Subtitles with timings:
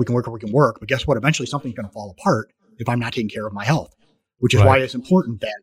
[0.00, 0.78] we can work or we can work.
[0.80, 1.16] But guess what?
[1.16, 3.94] Eventually something's going to fall apart if I'm not taking care of my health,
[4.38, 4.66] which is Right.
[4.66, 5.60] why it's important that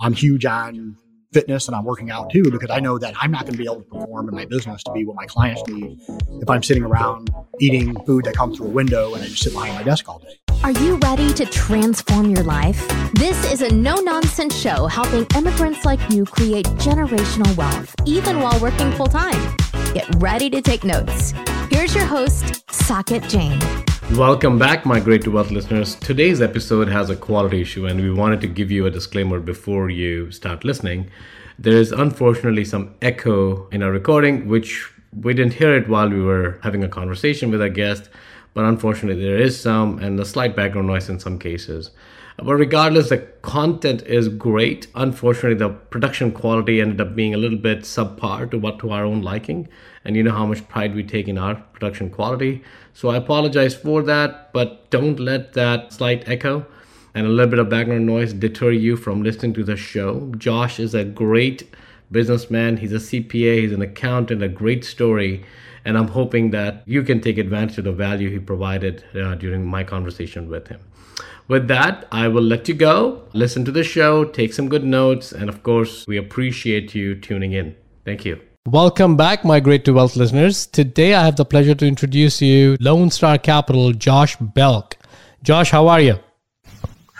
[0.00, 0.96] I'm huge on
[1.32, 3.64] fitness and I'm working out too, because I know that I'm not going to be
[3.64, 5.98] able to perform in my business to be what my clients need
[6.42, 7.30] if I'm sitting around
[7.60, 10.18] eating food that comes through a window and I just sit behind my desk all
[10.20, 10.38] day.
[10.64, 12.86] Are you ready to transform your life?
[13.14, 18.58] This is a no nonsense show helping immigrants like you create generational wealth, even while
[18.60, 19.56] working full time.
[19.94, 21.32] Get ready to take notes.
[21.70, 23.58] Here's your host, Saket Jain.
[24.18, 25.96] Welcome back, my Grit to Wealth listeners.
[25.96, 29.90] Today's episode has a quality issue, and we wanted to give you a disclaimer before
[29.90, 31.10] you start listening.
[31.58, 36.22] There is unfortunately some echo in our recording, which we didn't hear it while we
[36.22, 38.08] were having a conversation with our guest,
[38.54, 41.90] but unfortunately, there is some and a slight background noise in some cases.
[42.40, 44.86] But regardless, the content is great.
[44.94, 49.04] Unfortunately, the production quality ended up being a little bit subpar to what to our
[49.04, 49.68] own liking.
[50.08, 52.64] And you know how much pride we take in our production quality.
[52.94, 56.66] So I apologize for that, but don't let that slight echo
[57.14, 60.32] and a little bit of background noise deter you from listening to the show.
[60.38, 61.74] Josh is a great
[62.10, 62.78] businessman.
[62.78, 65.44] He's a CPA, he's an accountant, a great story.
[65.84, 69.66] And I'm hoping that you can take advantage of the value he provided uh, during
[69.66, 70.80] my conversation with him.
[71.48, 73.24] With that, I will let you go.
[73.34, 77.52] Listen to the show, take some good notes, and of course, we appreciate you tuning
[77.52, 77.76] in.
[78.06, 78.47] Thank you.
[78.70, 80.66] Welcome back, my Grit to Wealth listeners.
[80.66, 84.94] Today, I have the pleasure to introduce you Lodestar Capital, Josh Belk.
[85.42, 86.18] Josh, how are you?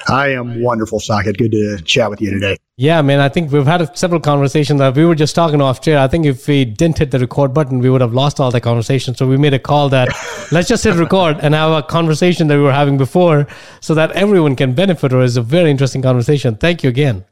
[0.09, 1.39] I am wonderful, Saket.
[1.39, 2.59] Good to chat with you today.
[2.77, 4.79] Yeah, man, I think we've had several conversations.
[4.81, 5.99] that we were just talking off chair.
[5.99, 8.61] I think if we didn't hit the record button, we would have lost all the
[8.61, 9.15] conversation.
[9.15, 10.09] So we made a call that
[10.53, 13.47] let's just hit record and have a conversation that we were having before
[13.81, 16.57] so that everyone can benefit or is a very interesting conversation.
[16.57, 17.25] Thank you again.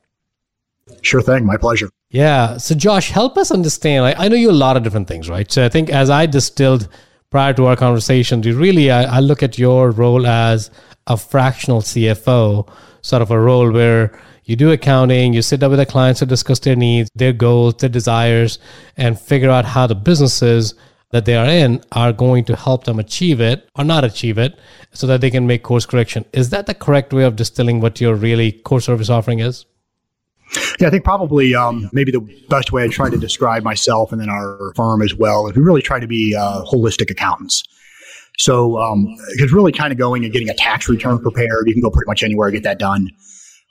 [1.02, 1.44] Sure thing.
[1.44, 1.90] My pleasure.
[2.10, 2.56] Yeah.
[2.58, 4.02] So, Josh, help us understand.
[4.04, 5.50] Like, I know you a lot of different things, right?
[5.50, 6.88] So, I think as I distilled
[7.30, 10.70] prior to our conversation, you really, I, I look at your role as
[11.06, 12.68] a fractional CFO,
[13.02, 16.26] sort of a role where you do accounting, you sit down with the clients to
[16.26, 18.60] discuss their needs, their goals, their desires,
[18.96, 20.74] and figure out how the businesses
[21.10, 24.58] that they are in are going to help them achieve it or not achieve it
[24.92, 26.24] so that they can make course correction.
[26.32, 29.66] Is that the correct way of distilling what your really core service offering is?
[30.80, 34.20] Yeah, I think probably um, maybe the best way I try to describe myself and
[34.20, 37.64] then our firm as well is we really try to be uh, holistic accountants.
[38.38, 41.82] So, um, because really kind of going and getting a tax return prepared, you can
[41.82, 43.08] go pretty much anywhere get that done.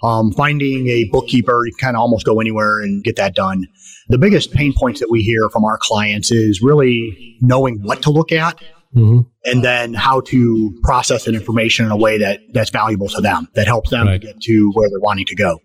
[0.03, 3.67] Um, finding a bookkeeper, you can kind of almost go anywhere and get that done.
[4.09, 8.09] The biggest pain points that we hear from our clients is really knowing what to
[8.09, 8.61] look at
[8.95, 9.19] Mm-hmm.
[9.43, 13.47] and then how to process that information in a way that that's valuable to them,
[13.55, 14.21] that helps them Right.
[14.21, 15.59] to get to where they're wanting to go.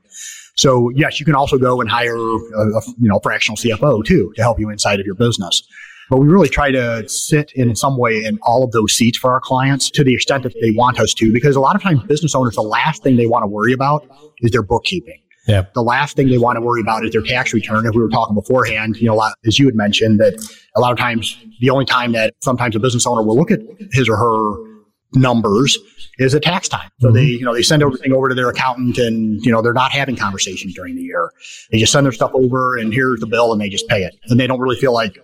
[0.57, 4.33] So yes, you can also go and hire a, a you know fractional CFO too
[4.37, 5.63] to help you inside of your business.
[6.11, 9.33] But we really try to sit in some way in all of those seats for
[9.33, 12.03] our clients to the extent that they want us to, because a lot of times
[12.03, 14.05] business owners, the last thing they want to worry about
[14.41, 15.21] is their bookkeeping.
[15.47, 15.65] Yeah.
[15.75, 17.87] The last thing they want to worry about is their tax return.
[17.87, 20.35] If we were talking beforehand, you know, a lot, as you had mentioned, that
[20.77, 23.61] a lot of times the only time that sometimes a business owner will look at
[23.93, 24.71] his or her
[25.15, 25.77] numbers
[26.19, 26.91] is at tax time.
[27.01, 27.31] So they, mm-hmm.
[27.41, 30.17] you know, they send everything over to their accountant and, you know, they're not having
[30.17, 31.33] conversations during the year.
[31.73, 34.15] They just send their stuff over and here's the bill and they just pay it.
[34.27, 35.19] And they don't really feel like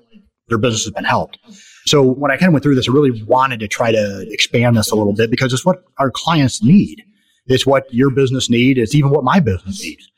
[0.48, 1.38] their business has been helped.
[1.86, 4.76] So when I kind of went through this, I really wanted to try to expand
[4.76, 7.04] this a little bit because it's what our clients need.
[7.46, 8.78] It's what your business need.
[8.78, 10.10] It's even what my business needs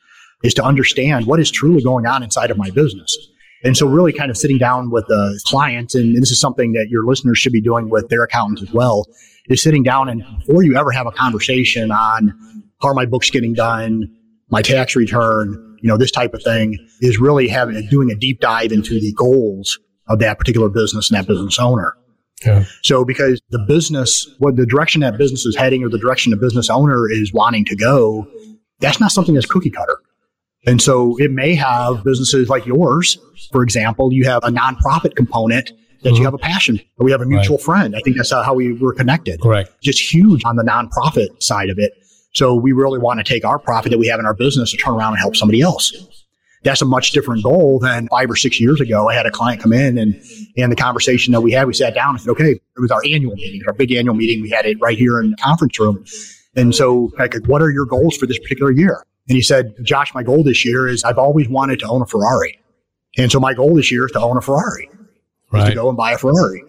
[0.43, 3.16] is to understand what is truly going on inside of my business.
[3.65, 6.89] And so really kind of sitting down with the clients, and this is something that
[6.91, 9.06] your listeners should be doing with their accountants as well,
[9.49, 12.39] is sitting down and before you ever have a conversation on
[12.81, 14.15] how are my books getting done,
[14.50, 18.41] my tax return, you know, this type of thing, is really having doing a deep
[18.41, 21.97] dive into the goals of that particular business and that business owner.
[22.44, 22.65] Yeah.
[22.82, 26.37] So because the business, what the direction that business is heading or the direction the
[26.37, 28.26] business owner is wanting to go,
[28.81, 29.99] that's not something that's cookie cutter.
[30.66, 33.19] And so it may have businesses like yours,
[33.53, 35.72] for example, you have a nonprofit component
[36.03, 36.25] that you mm-hmm.
[36.25, 36.81] have a passion.
[36.98, 37.97] We have a mutual friend.
[37.97, 39.41] I think that's how we were connected.
[39.41, 39.71] Correct.
[39.82, 41.92] Just huge on the nonprofit side of it.
[42.34, 44.77] So we really want to take our profit that we have in our business to
[44.77, 45.92] turn around and help somebody else.
[46.65, 49.09] That's a much different goal than five or six years ago.
[49.09, 50.21] I had a client come in and,
[50.57, 53.01] and the conversation that we had, we sat down and said, okay, it was our
[53.05, 54.43] annual meeting, our big annual meeting.
[54.43, 56.05] We had it right here in the conference room.
[56.57, 59.05] And so like, what are your goals for this particular year?
[59.28, 62.07] And he said, Josh, my goal this year is I've always wanted to own a
[62.07, 62.59] Ferrari.
[63.16, 64.91] And so my goal this year is to own a Ferrari,
[65.55, 66.63] is to go and buy a Ferrari.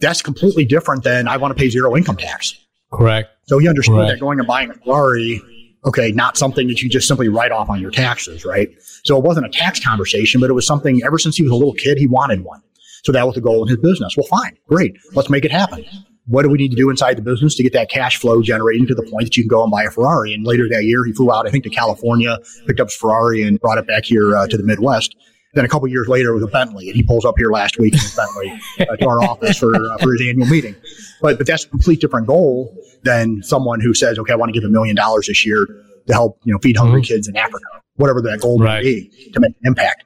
[0.00, 2.56] That's completely different than I want to pay zero income tax.
[2.92, 3.30] Correct.
[3.46, 4.08] So he understood Right.
[4.08, 5.42] that going and buying a Ferrari,
[5.84, 8.68] okay, not something that you just simply write off on your taxes, right?
[9.04, 11.56] So it wasn't a tax conversation, but it was something ever since he was a
[11.56, 12.62] little kid, he wanted one.
[13.04, 14.16] So that was the goal in his business.
[14.16, 14.96] Well, fine, great.
[15.14, 15.84] Let's make it happen.
[16.26, 18.86] what do we need to do inside the business to get that cash flow generating
[18.88, 20.34] to the point that you can go and buy a Ferrari?
[20.34, 23.42] And later that year, he flew out, I think, to California, picked up his Ferrari
[23.42, 25.14] and brought it back here uh, to the Midwest.
[25.56, 27.78] Then a couple years later, it was a Bentley, and he pulls up here last
[27.78, 30.76] week in his Bentley uh, to our office for, uh, for his annual meeting.
[31.22, 34.60] But, but that's a complete different goal than someone who says, okay, I want to
[34.60, 35.66] give a million dollars this year
[36.08, 37.06] to help, you know, feed hungry mm-hmm.
[37.06, 37.64] kids in Africa,
[37.94, 38.84] whatever that goal right.
[38.84, 40.04] may be to make an impact.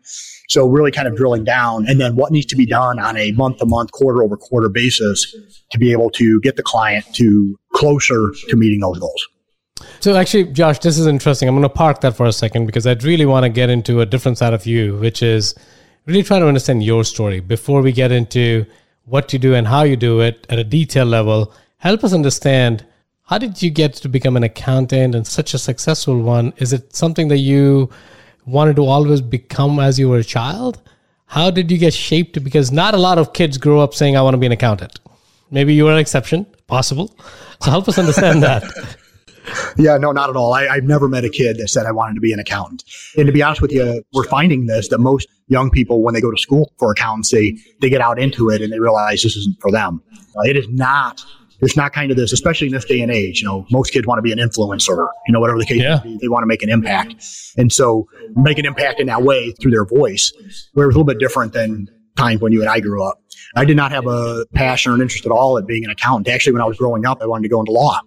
[0.48, 3.32] So really kind of drilling down and then what needs to be done on a
[3.32, 5.34] month to month, quarter over quarter basis
[5.72, 9.28] to be able to get the client to closer to meeting those goals.
[10.00, 11.48] So actually, Josh, this is interesting.
[11.48, 14.00] I'm going to park that for a second because I'd really want to get into
[14.00, 15.54] a different side of you, which is
[16.06, 18.66] really trying to understand your story before we get into
[19.04, 21.52] what you do and how you do it at a detail level.
[21.78, 22.86] Help us understand
[23.24, 26.52] how did you get to become an accountant and such a successful one?
[26.56, 27.90] Is it something that you
[28.44, 30.80] wanted to always become as you were a child?
[31.26, 32.42] How did you get shaped?
[32.42, 34.98] Because not a lot of kids grow up saying, I want to be an accountant.
[35.50, 37.14] Maybe you were an exception, possible.
[37.62, 38.64] So help us understand that.
[39.76, 40.52] Yeah, no, not at all.
[40.52, 42.84] I, have never met a kid that said I wanted to be an accountant.
[43.16, 46.20] And to be honest with you, we're finding this that most young people, when they
[46.20, 49.60] go to school for accountancy, they get out into it and they realize this isn't
[49.60, 50.02] for them.
[50.36, 51.24] Uh, it is not
[51.60, 53.40] it's not kind of this, especially in this day and age.
[53.40, 56.00] You know, most kids want to be an influencer, you know, whatever the case yeah.
[56.04, 57.22] they want to make an impact.
[57.56, 60.32] And so make an impact in that way through their voice,
[60.72, 63.20] where it was a little bit different than times when you and I grew up.
[63.56, 66.28] I did not have a passion or an interest at all at being an accountant.
[66.28, 68.00] Actually, when I was growing up, I wanted to go into law.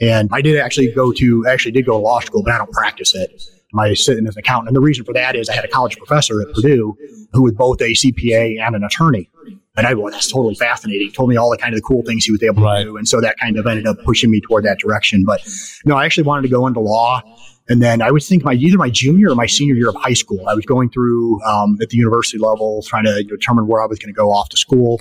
[0.00, 2.72] And I did actually go to, actually did go to law school, but I don't
[2.72, 3.42] practice it.
[3.78, 4.68] I sitting as an accountant.
[4.68, 6.96] And the reason for that is I had a college professor at Purdue
[7.32, 9.30] who was both a CPA and an attorney.
[9.76, 11.08] And I, well, that's totally fascinating.
[11.08, 12.78] He told me all the kind of the cool things he was able right.
[12.78, 12.96] to do.
[12.96, 15.24] And so that kind of ended up pushing me toward that direction.
[15.24, 15.46] But
[15.84, 17.22] no, I actually wanted to go into law.
[17.68, 20.12] And then I would think my either my junior or my senior year of high
[20.12, 23.86] school, I was going through um, at the university level, trying to determine where I
[23.86, 25.00] was going to go off to school.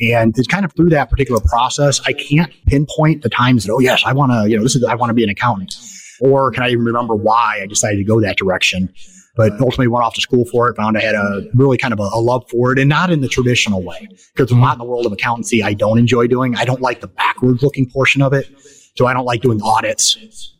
[0.00, 3.78] And it's kind of through that particular process, I can't pinpoint the times that, oh,
[3.78, 5.76] yes, I want to, you know, this is, I want to be an accountant.
[6.20, 8.92] Or can I even remember why I decided to go that direction?
[9.36, 10.76] but ultimately went off to school for it.
[10.76, 13.20] Found I had a really kind of a, a love for it, and not in
[13.20, 14.08] the traditional way.
[14.34, 16.56] Because a lot in the world of accountancy I don't enjoy doing.
[16.56, 18.48] I don't like the backwards looking portion of it.
[18.96, 20.16] So I don't like doing audits,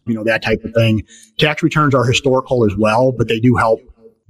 [0.06, 1.04] you know, that type of thing.
[1.38, 3.80] Tax returns are historical as well, but they do help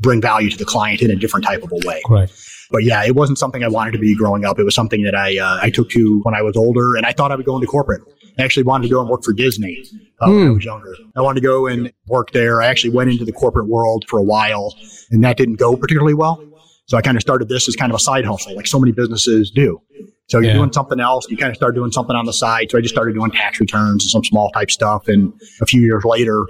[0.01, 2.03] bring value to the client in a different type of a way.
[2.09, 2.31] Right.
[2.71, 4.59] But yeah, it wasn't something I wanted to be growing up.
[4.59, 7.13] It was something that I uh, I took to when I was older, and I
[7.13, 8.03] thought I would go into corporate.
[8.39, 9.85] I actually wanted to go and work for Disney
[10.21, 10.55] uh, when I hmm.
[10.55, 10.95] was younger.
[11.17, 12.63] I wanted to go and work there.
[12.63, 14.75] I actually went into the corporate world for a while,
[15.11, 16.45] and that didn't go particularly well.
[16.87, 18.93] So I kind of started this as kind of a side hustle, like so many
[18.93, 19.81] businesses do.
[20.29, 20.57] So you're yeah.
[20.57, 22.71] doing something else, you kind of start doing something on the side.
[22.71, 25.07] So I just started doing tax returns and some small type stuff.
[25.07, 26.47] And a few years later,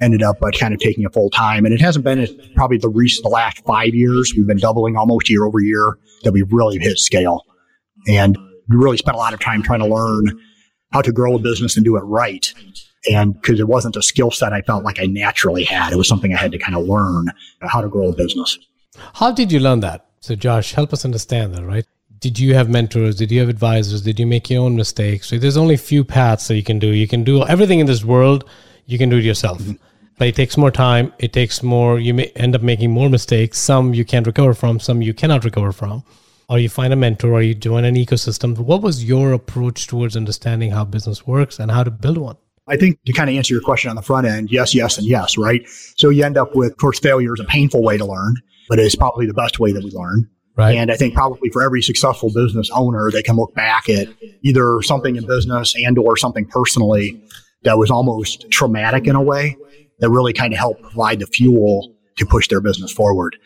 [0.00, 1.64] ended up uh, kind of taking it full time.
[1.64, 4.34] And it hasn't been probably the recent, the last five years.
[4.36, 7.42] We've been doubling almost year over year that we've really hit scale.
[8.08, 8.36] And
[8.68, 10.38] we really spent a lot of time trying to learn
[10.92, 12.52] how to grow a business and do it right.
[13.10, 16.08] And because it wasn't a skill set I felt like I naturally had, it was
[16.08, 17.30] something I had to kind of learn
[17.62, 18.58] how to grow a business.
[19.14, 20.06] How did you learn that?
[20.20, 21.84] So, Josh, help us understand that, right?
[22.24, 23.16] Did you have mentors?
[23.16, 24.00] Did you have advisors?
[24.00, 25.26] Did you make your own mistakes?
[25.26, 26.86] So there's only a few paths that you can do.
[26.86, 28.48] You can do everything in this world,
[28.86, 29.58] you can do it yourself.
[29.58, 29.72] Mm-hmm.
[30.16, 31.12] But it takes more time.
[31.18, 33.58] It takes more, you may end up making more mistakes.
[33.58, 36.02] Some you can't recover from, some you cannot recover from
[36.48, 38.56] or you find a mentor or you join an ecosystem.
[38.56, 42.38] What was your approach towards understanding how business works and how to build one?
[42.68, 45.06] I think to kind of answer your question on the front end, yes, yes, and
[45.06, 45.62] yes, right?
[45.96, 48.36] So you end up with, of course, failure is a painful way to learn,
[48.70, 50.30] but it's probably the best way that we learn.
[50.56, 50.76] Right.
[50.76, 54.08] And I think probably for every successful business owner, they can look back at
[54.42, 57.20] either something in business and or something personally
[57.64, 59.56] that was almost traumatic in a way
[59.98, 63.36] that really kind of helped provide the fuel to push their business forward.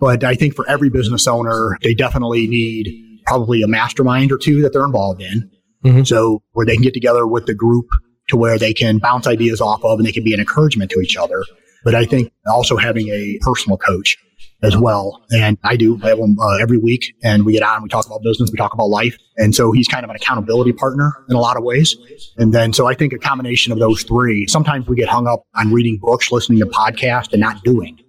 [0.00, 4.62] But I think for every business owner, they definitely need probably a mastermind or two
[4.62, 5.50] that they're involved in.
[5.84, 6.02] Mm-hmm.
[6.04, 7.86] So where they can get together with the group
[8.28, 11.00] to where they can bounce ideas off of and they can be an encouragement to
[11.00, 11.44] each other.
[11.84, 14.16] But I think also having a personal coach
[14.62, 15.24] as well.
[15.30, 16.00] And I do.
[16.02, 18.58] I have him uh, every week and we get on, we talk about business, we
[18.58, 19.16] talk about life.
[19.36, 21.96] And so he's kind of an accountability partner in a lot of ways.
[22.38, 25.44] And then, so I think a combination of those three, sometimes we get hung up
[25.54, 28.00] on reading books, listening to podcasts and not doing.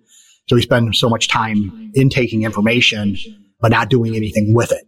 [0.48, 3.15] So we spend so much time intaking information,
[3.62, 4.86] but not doing anything with it.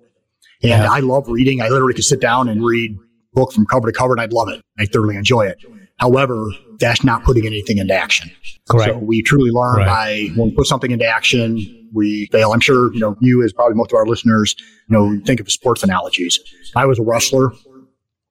[0.63, 0.91] And yeah.
[0.91, 1.61] I love reading.
[1.61, 2.97] I literally could sit down and read
[3.33, 4.61] book from cover to cover and I'd love it.
[4.79, 5.57] I thoroughly enjoy it.
[6.01, 8.29] However, that's not putting anything into action.
[8.69, 8.91] Correct.
[8.91, 9.85] So we truly learn right.
[9.85, 11.57] by when we put something into action,
[11.93, 12.51] we fail.
[12.51, 14.55] I'm sure, you know, you as probably most of our listeners,
[14.89, 16.39] you know, think of sports analogies.
[16.75, 17.51] I was a wrestler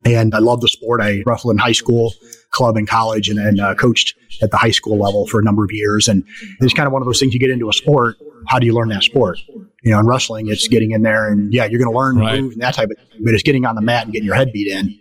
[0.05, 1.01] and I love the sport.
[1.01, 2.13] I wrestled in high school,
[2.51, 5.65] club, and college, and, and uh, coached at the high school level for a number
[5.65, 6.09] of years.
[6.09, 6.25] And
[6.61, 8.75] it's kind of one of those things you get into a sport how do you
[8.75, 9.39] learn that sport?
[9.83, 12.41] You know, in wrestling, it's getting in there and yeah, you're going to learn Right.
[12.41, 14.35] moves and that type of thing, but it's getting on the mat and getting your
[14.35, 14.99] head beat in.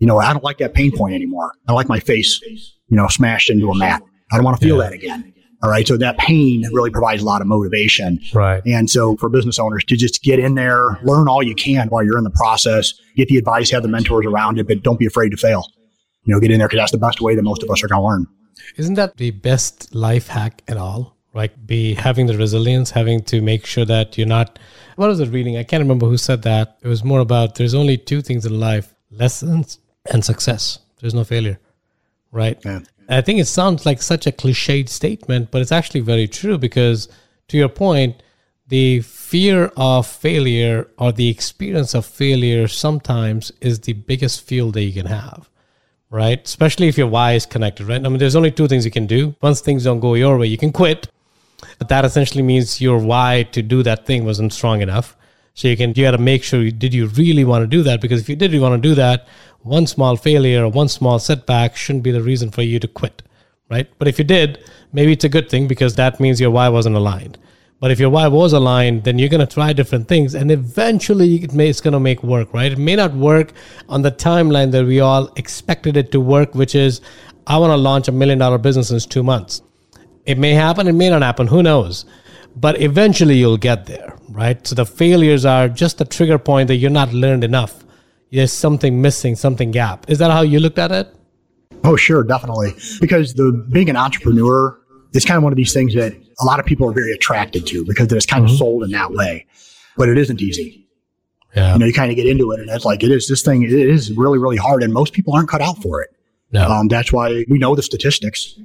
[0.00, 1.52] You know, I don't like that pain point anymore.
[1.66, 2.40] I like my face,
[2.88, 4.02] you know, smashed into a mat.
[4.32, 4.84] I don't want to feel Yeah.
[4.84, 5.32] that again.
[5.62, 5.86] All right.
[5.88, 8.20] So that pain really provides a lot of motivation.
[8.32, 8.62] Right.
[8.64, 12.04] And so for business owners to just get in there, learn all you can while
[12.04, 15.06] you're in the process, get the advice, have the mentors around it, but don't be
[15.06, 15.64] afraid to fail.
[16.24, 17.88] You know, get in there because that's the best way that most of us are
[17.88, 18.26] going to learn.
[18.76, 21.16] Isn't that the best life hack at all?
[21.34, 24.58] Like be having the resilience, having to make sure that you're not.
[24.96, 25.56] What was it reading?
[25.56, 26.78] I can't remember who said that.
[26.82, 29.78] It was more about there's only two things in life: lessons
[30.10, 30.78] and success.
[31.00, 31.58] There's no failure,
[32.32, 32.58] right?
[32.64, 32.80] Yeah.
[33.08, 37.08] I think it sounds like such a cliched statement, but it's actually very true because,
[37.48, 38.22] to your point,
[38.68, 44.82] the fear of failure or the experience of failure sometimes is the biggest fuel that
[44.82, 45.48] you can have
[46.10, 46.44] right?
[46.44, 48.04] Especially if your why is connected, right?
[48.04, 49.34] I mean, there's only two things you can do.
[49.40, 51.08] Once things don't go your way, you can quit,
[51.78, 55.16] but that essentially means your why to do that thing wasn't strong enough.
[55.58, 57.82] So you can you got to make sure you, did you really want to do
[57.82, 58.00] that?
[58.00, 59.26] Because if you did you want to do that,
[59.62, 63.22] one small failure or one small setback shouldn't be the reason for you to quit,
[63.68, 63.88] right?
[63.98, 64.62] But if you did,
[64.92, 67.38] maybe it's a good thing because that means your why wasn't aligned.
[67.80, 71.34] But if your why was aligned, then you're going to try different things, and eventually
[71.42, 72.70] it may, it's going to make work, right?
[72.70, 73.52] It may not work
[73.88, 77.00] on the timeline that we all expected it to work, which is
[77.48, 79.62] I want to launch a million dollar business in two months.
[80.24, 82.04] It may happen, it may not happen, who knows?
[82.54, 84.64] But eventually you'll get there, right?
[84.66, 87.84] So the failures are just the trigger point that you're not learned enough.
[88.30, 90.08] There's something missing, something gap.
[90.08, 91.12] Is that how you looked at it?
[91.82, 92.74] Oh, sure, definitely.
[93.00, 94.78] Because the being an entrepreneur
[95.12, 97.66] is kind of one of these things that a lot of people are very attracted
[97.66, 99.44] to because it's kind of sold in that way.
[99.96, 100.86] But it isn't easy.
[101.56, 101.72] Yeah.
[101.72, 103.62] You know, you kind of get into it and it's like, it is this thing,
[103.62, 104.84] it is really, really hard.
[104.84, 106.10] And most people aren't cut out for it.
[106.52, 106.68] No.
[106.68, 108.58] Um, that's why we know the statistics.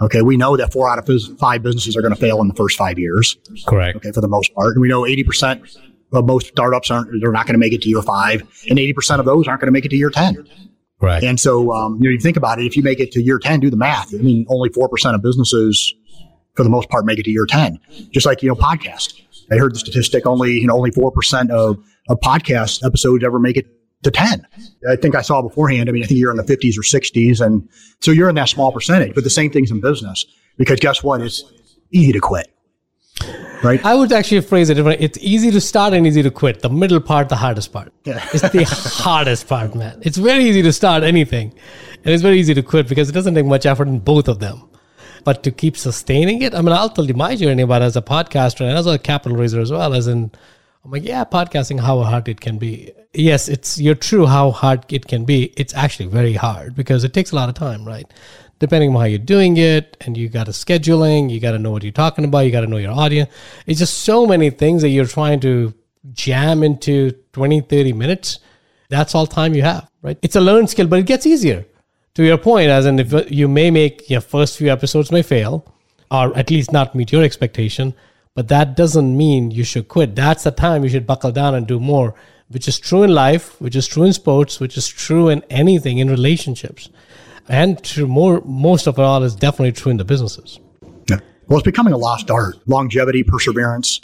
[0.00, 0.22] Okay.
[0.22, 2.76] We know that four out of five businesses are going to fail in the first
[2.76, 3.36] five years.
[3.66, 3.96] Correct.
[3.96, 4.12] Okay.
[4.12, 4.74] For the most part.
[4.74, 5.76] And we know 80%
[6.12, 8.42] of most startups aren't, they're not going to make it to year five.
[8.68, 10.46] And 80% of those aren't going to make it to year 10.
[11.00, 11.22] Right.
[11.22, 13.38] And so, um, you know, you think about it, if you make it to year
[13.38, 14.12] 10, do the math.
[14.14, 15.94] I mean, only 4% of businesses,
[16.54, 17.78] for the most part, make it to year 10.
[18.10, 19.14] Just like, you know, podcast.
[19.50, 21.78] I heard the statistic only, you know, only 4% of,
[22.08, 23.66] of podcast episodes ever make it
[24.02, 24.46] to 10.
[24.88, 25.88] I think I saw beforehand.
[25.88, 27.44] I mean, I think you're in the 50s or 60s.
[27.44, 27.68] And
[28.00, 30.24] so you're in that small percentage, but the same thing's in business
[30.56, 31.20] because guess what?
[31.20, 31.42] It's
[31.90, 32.52] easy to quit.
[33.64, 33.84] Right?
[33.84, 35.00] I would actually phrase it different.
[35.00, 36.60] It's easy to start and easy to quit.
[36.60, 37.92] The middle part, the hardest part.
[38.04, 38.24] Yeah.
[38.32, 38.64] It's the
[39.02, 40.00] hardest part, man.
[40.02, 41.52] It's very easy to start anything,
[42.04, 44.38] and it's very easy to quit because it doesn't take much effort in both of
[44.38, 44.62] them.
[45.24, 48.02] But to keep sustaining it, I mean, I'll tell you my journey about as a
[48.02, 49.92] podcaster and as a capital raiser as well.
[49.92, 50.30] As in,
[50.84, 52.92] I'm like, yeah, podcasting, how hard it can be.
[53.12, 55.52] Yes, it's you're true how hard it can be.
[55.56, 58.06] It's actually very hard because it takes a lot of time, right?
[58.58, 61.70] Depending on how you're doing it, and you got to scheduling, you got to know
[61.70, 63.30] what you're talking about, you got to know your audience.
[63.66, 65.74] It's just so many things that you're trying to
[66.12, 68.40] jam into 20, 30 minutes.
[68.88, 70.18] That's all time you have, right?
[70.22, 71.66] It's a learned skill, but it gets easier.
[72.14, 75.72] To your point, as in if you may make your first few episodes may fail,
[76.10, 77.94] or at least not meet your expectation,
[78.38, 80.14] but that doesn't mean you should quit.
[80.14, 82.14] That's the time you should buckle down and do more,
[82.46, 85.98] which is true in life, which is true in sports, which is true in anything
[85.98, 86.88] in relationships.
[87.48, 90.60] And true more most of it all is definitely true in the businesses.
[91.10, 91.18] Yeah.
[91.48, 92.54] Well, it's becoming a lost art.
[92.68, 94.02] Longevity, perseverance,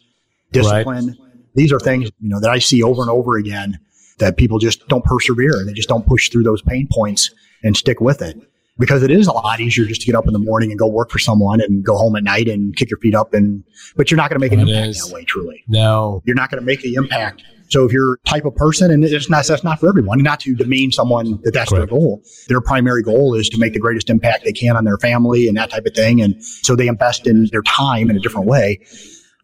[0.51, 1.17] discipline.
[1.55, 3.79] These are things, you know, that I see over and over again
[4.19, 5.61] that people just don't persevere.
[5.61, 7.31] And they just don't push through those pain points
[7.63, 8.37] and stick with it.
[8.77, 10.89] Because it is a lot easier just to get up in the morning and go
[10.89, 13.63] work for someone and go home at night and kick your feet up and
[13.97, 15.07] but you're not going to make an It impact is.
[15.07, 15.63] that way truly.
[15.69, 16.23] No.
[16.25, 17.45] You're not going to make the impact.
[17.69, 20.55] So if you're type of person, and it's not that's not for everyone, not to
[20.55, 21.89] demean someone that that's Correct.
[21.89, 22.23] their goal.
[22.49, 25.57] Their primary goal is to make the greatest impact they can on their family and
[25.57, 28.81] that type of thing, and so they invest in their time in a different way.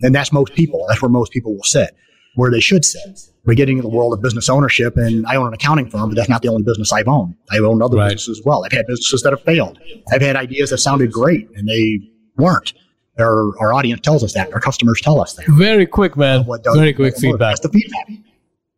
[0.03, 0.85] And that's most people.
[0.89, 1.95] That's where most people will sit,
[2.35, 3.19] where they should sit.
[3.47, 6.17] We get into the world of business ownership, and I own an accounting firm, but
[6.17, 7.35] that's not the only business I've owned.
[7.51, 8.09] I've owned other Right.
[8.11, 8.65] businesses as well.
[8.65, 9.79] I've had businesses that have failed.
[10.13, 12.01] I've had ideas that sounded great, and they
[12.37, 12.75] weren't.
[13.19, 14.53] Our, our audience tells us that.
[14.53, 16.47] Our customers tell us that Very quick, man.
[16.75, 17.57] Very quick feedback.
[17.57, 18.09] That's the feedback.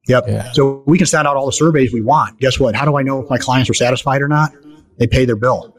[0.08, 0.24] Yep.
[0.28, 0.52] Yeah.
[0.52, 2.40] So we can send out all the surveys we want.
[2.40, 2.74] Guess what?
[2.74, 4.52] How do I know if my clients are satisfied or not?
[4.98, 5.76] They pay their bill,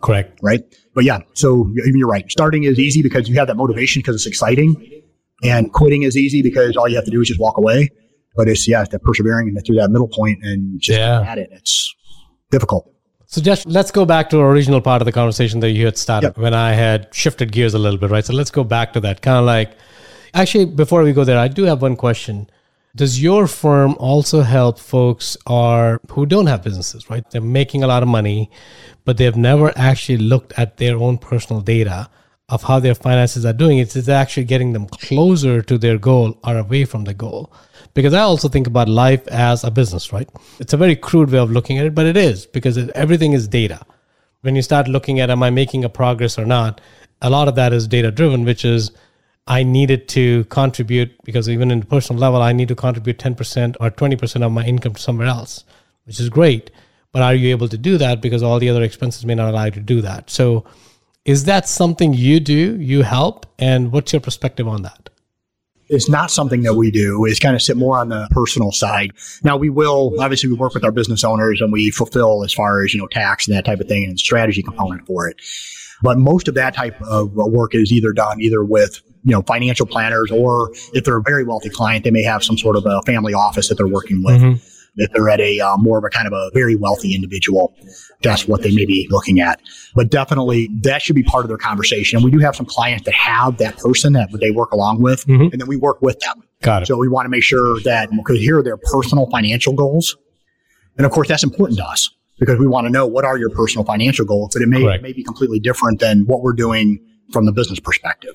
[0.00, 0.38] Correct.
[0.42, 0.62] right?
[0.94, 2.28] But yeah, so you're right.
[2.30, 5.02] Starting is easy because you have that motivation because it's exciting,
[5.44, 7.90] and quitting is easy because all you have to do is just walk away.
[8.36, 11.20] But it's yeah, it's that persevering and through that middle point and just Yeah.
[11.22, 11.50] at it.
[11.52, 11.94] It's
[12.50, 12.88] difficult.
[13.26, 15.96] So just let's go back to our original part of the conversation that you had
[15.96, 16.38] started Yep.
[16.38, 18.24] when I had shifted gears a little bit, right?
[18.24, 19.22] So let's go back to that.
[19.22, 19.70] Kind of like
[20.34, 22.48] actually before we go there, I do have one question.
[22.94, 27.24] Does your firm also help folks are who don't have businesses, right?
[27.30, 28.50] They're making a lot of money,
[29.06, 32.10] but they've never actually looked at their own personal data
[32.50, 33.78] of how their finances are doing.
[33.78, 37.50] It's, it's actually getting them closer to their goal or away from the goal.
[37.94, 40.28] Because I also think about life as a business, right?
[40.58, 43.32] It's a very crude way of looking at it, but it is because it, everything
[43.32, 43.84] is data.
[44.40, 46.80] When you start looking at, am I making a progress or not?
[47.20, 48.90] A lot of that is data driven, which is
[49.46, 53.76] I needed to contribute because even in the personal level, I need to contribute 10%
[53.80, 55.64] or 20% of my income to somewhere else,
[56.04, 56.70] which is great.
[57.12, 59.64] But are you able to do that because all the other expenses may not allow
[59.64, 60.30] you to do that?
[60.30, 60.64] So,
[61.24, 62.80] is that something you do?
[62.80, 63.46] You help?
[63.58, 65.08] And what's your perspective on that?
[65.92, 67.24] It's not something that we do.
[67.26, 69.12] It's kind of sit more on the personal side.
[69.44, 72.82] Now we will, obviously we work with our business owners and we fulfill as far
[72.82, 75.40] as, you know, tax and that type of thing and strategy component for it.
[76.02, 79.86] But most of that type of work is either done either with you know financial
[79.86, 83.02] planners or if they're a very wealthy client, they may have some sort of a
[83.02, 84.40] family office that they're working with.
[84.40, 87.74] Mm-hmm if they're at a uh, more of a kind of a very wealthy individual,
[88.22, 89.60] that's what they may be looking at.
[89.94, 92.16] But definitely that should be part of their conversation.
[92.16, 95.26] And we do have some clients that have that person that they work along with,
[95.26, 95.48] mm-hmm.
[95.52, 96.42] and then we work with them.
[96.62, 96.86] Got it.
[96.86, 100.16] So we want to make sure that because here are their personal financial goals.
[100.96, 103.50] And of course, that's important to us because we want to know what are your
[103.50, 106.98] personal financial goals, but it may, it may be completely different than what we're doing
[107.32, 108.34] from the business perspective.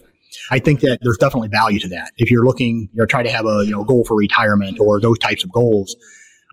[0.50, 2.12] I think that there's definitely value to that.
[2.18, 5.20] If you're looking, you're trying to have a you know goal for retirement or those
[5.20, 5.96] types of goals,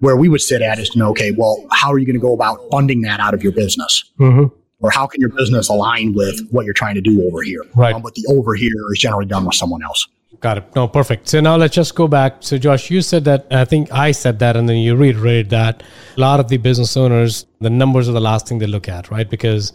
[0.05, 2.21] where we would sit at is to know, okay, well, how are you going to
[2.21, 4.05] go about funding that out of your business?
[4.21, 4.55] Mm-hmm.
[4.81, 7.63] Or how can your business align with what you're trying to do over here?
[7.75, 7.95] Right.
[7.95, 10.07] Um, but the over here is generally done with someone else.
[10.41, 10.65] Got it.
[10.77, 11.29] No, perfect.
[11.29, 12.37] So now let's just go back.
[12.41, 15.83] So, Josh, you said that, I think I said that, and then you reiterated that
[16.19, 19.11] a lot of the business owners, the numbers are the last thing they look at,
[19.11, 19.31] right?
[19.31, 19.73] Because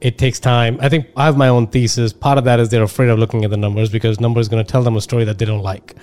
[0.00, 0.78] it takes time.
[0.80, 2.12] I think I have my own thesis.
[2.12, 4.70] Part of that is they're afraid of looking at the numbers because numbers going to
[4.70, 5.96] tell them a story that they don't like.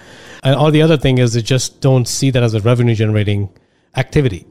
[0.43, 3.49] And all the other thing is they just don't see that as a revenue generating
[3.95, 4.45] activity.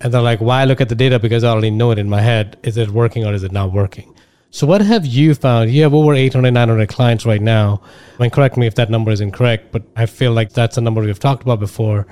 [0.00, 1.18] And they're like, why look at the data?
[1.18, 2.56] Because I already know it in my head.
[2.62, 4.14] Is it working or is it not working?
[4.50, 5.70] So what have you found?
[5.70, 7.82] You have over 800, 900 clients right now.
[8.18, 10.80] I mean, correct me if that number is incorrect, but I feel like that's a
[10.80, 12.06] number we've talked about before.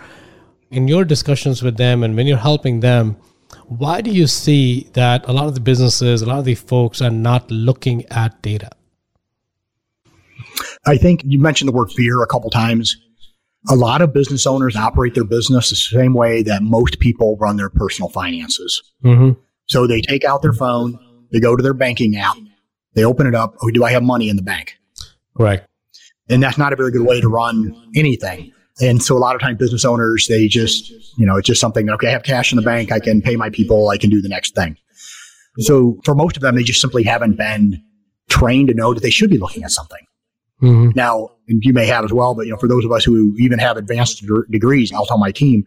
[0.71, 3.17] In your discussions with them and when you're helping them,
[3.67, 7.03] why do you see that a lot of the businesses, a lot of the folks
[7.03, 8.71] are not looking at data?
[10.87, 12.97] I think you mentioned the word fear a couple times.
[13.69, 17.57] A lot of business owners operate their business the same way that most people run
[17.57, 18.83] their personal finances.
[19.05, 19.39] Mm-hmm.
[19.67, 20.99] So they take out their phone,
[21.33, 22.37] they go to their banking app,
[22.95, 23.57] they open it up.
[23.63, 24.79] Oh, do I have money in the bank?
[25.35, 25.63] Right.
[26.31, 28.53] And that's not a very good way to run anything.
[28.81, 31.87] And so a lot of times business owners, they just, you know, it's just something
[31.87, 32.93] that, okay, I have cash in the bank.
[32.93, 33.89] I can pay my people.
[33.89, 34.77] I can do the next thing.
[35.59, 37.83] So for most of them, they just simply haven't been
[38.29, 39.99] trained to know that they should be looking at something.
[40.63, 40.91] Mm-hmm.
[40.95, 43.35] Now, and you may have as well, but you know, for those of us who
[43.39, 45.65] even have advanced de- degrees, I'll tell my team,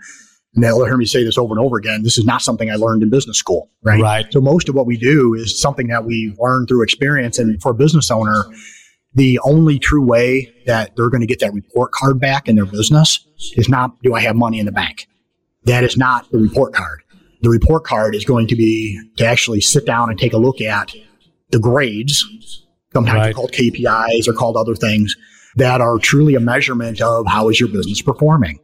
[0.54, 2.04] and they'll hear me say this over and over again.
[2.04, 4.02] This is not something I learned in business school, right?
[4.02, 4.26] Right.
[4.32, 7.40] So most of what we do is something that we learn through experience.
[7.40, 8.46] And for a business owner,
[9.14, 12.66] the only true way that they're going to get that report card back in their
[12.66, 13.26] business
[13.56, 15.08] is not, do I have money in the bank?
[15.64, 17.02] That is not the report card.
[17.42, 20.62] The report card is going to be to actually sit down and take a look
[20.62, 20.94] at
[21.50, 22.66] the grades.
[22.94, 23.36] Sometimes right.
[23.36, 25.16] called KPIs or called other things
[25.56, 28.60] that are truly a measurement of how is your business performing.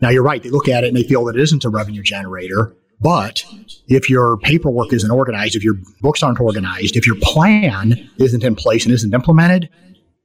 [0.00, 0.42] Now you're right.
[0.42, 2.74] They look at it and they feel that it isn't a revenue generator.
[3.00, 3.44] But
[3.88, 8.54] if your paperwork isn't organized, if your books aren't organized, if your plan isn't in
[8.54, 9.68] place and isn't implemented,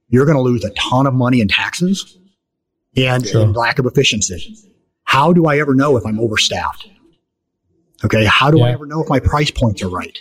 [0.08, 2.18] you're going to lose a ton of money in taxes
[2.96, 3.42] and, sure.
[3.42, 4.56] and lack of efficiency.
[5.02, 6.88] How do I ever know if I'm overstaffed?
[8.04, 8.24] Okay.
[8.24, 8.66] How do yeah.
[8.66, 10.16] I ever know if my price points are right?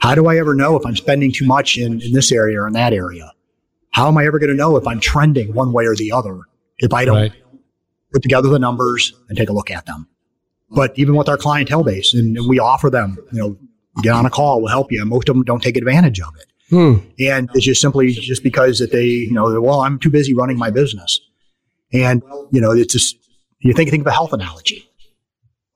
[0.00, 2.66] How do I ever know if I'm spending too much in, in this area or
[2.66, 3.32] in that area?
[3.90, 6.40] How am I ever going to know if I'm trending one way or the other
[6.78, 7.32] if I don't right.
[8.12, 10.08] put together the numbers and take a look at them?
[10.70, 13.56] But even with our clientele base, and, and we offer them, you know,
[14.02, 15.04] get on a call, we'll help you.
[15.04, 16.46] Most of them don't take advantage of it.
[16.70, 16.94] Hmm.
[17.20, 20.58] And it's just simply just because that they, you know, well, I'm too busy running
[20.58, 21.20] my business.
[21.92, 23.16] And, you know, it's just,
[23.60, 24.88] you think, think of a health analogy.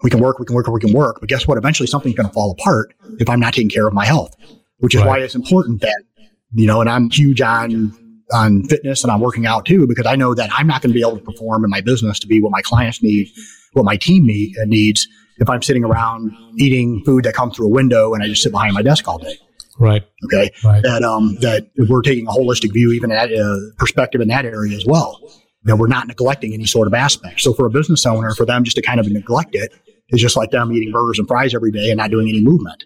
[0.02, 1.18] We can work, we can work, we can work.
[1.20, 1.58] But guess what?
[1.58, 4.36] Eventually something's going to fall apart if I'm not taking care of my health,
[4.78, 5.08] which is right.
[5.08, 6.04] why it's important that,
[6.52, 7.92] you know, and I'm huge on,
[8.32, 10.94] on fitness and I'm working out too, because I know that I'm not going to
[10.94, 13.28] be able to perform in my business to be what my clients need
[13.72, 15.08] what my team need, uh, needs
[15.38, 18.52] if I'm sitting around eating food that comes through a window and I just sit
[18.52, 19.36] behind my desk all day.
[19.78, 20.04] Right.
[20.24, 20.50] Okay.
[20.64, 20.82] Right.
[20.82, 24.76] That um that we're taking a holistic view, even at uh, perspective in that area
[24.76, 25.20] as well.
[25.64, 27.40] That we're not neglecting any sort of aspect.
[27.40, 29.72] So for a business owner, for them just to kind of neglect it
[30.10, 32.84] is just like them eating burgers and fries every day and not doing any movement.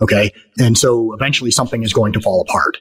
[0.00, 0.32] Okay.
[0.58, 2.76] And so eventually something is going to fall apart.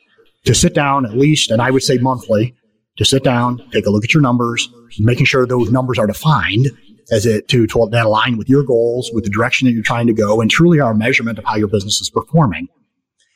[0.45, 2.55] To sit down at least, and I would say monthly,
[2.97, 4.67] to sit down, take a look at your numbers,
[4.99, 6.67] making sure those numbers are defined
[7.11, 10.07] as it to, to that align with your goals, with the direction that you're trying
[10.07, 12.67] to go, and truly are a measurement of how your business is performing.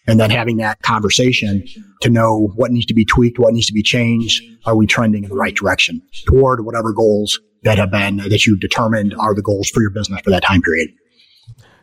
[0.07, 1.65] and then having that conversation
[2.01, 4.43] to know what needs to be tweaked, what needs to be changed.
[4.65, 8.61] Are we trending in the right direction toward whatever goals that have been that you've
[8.61, 10.89] determined are the goals for your business for that time period?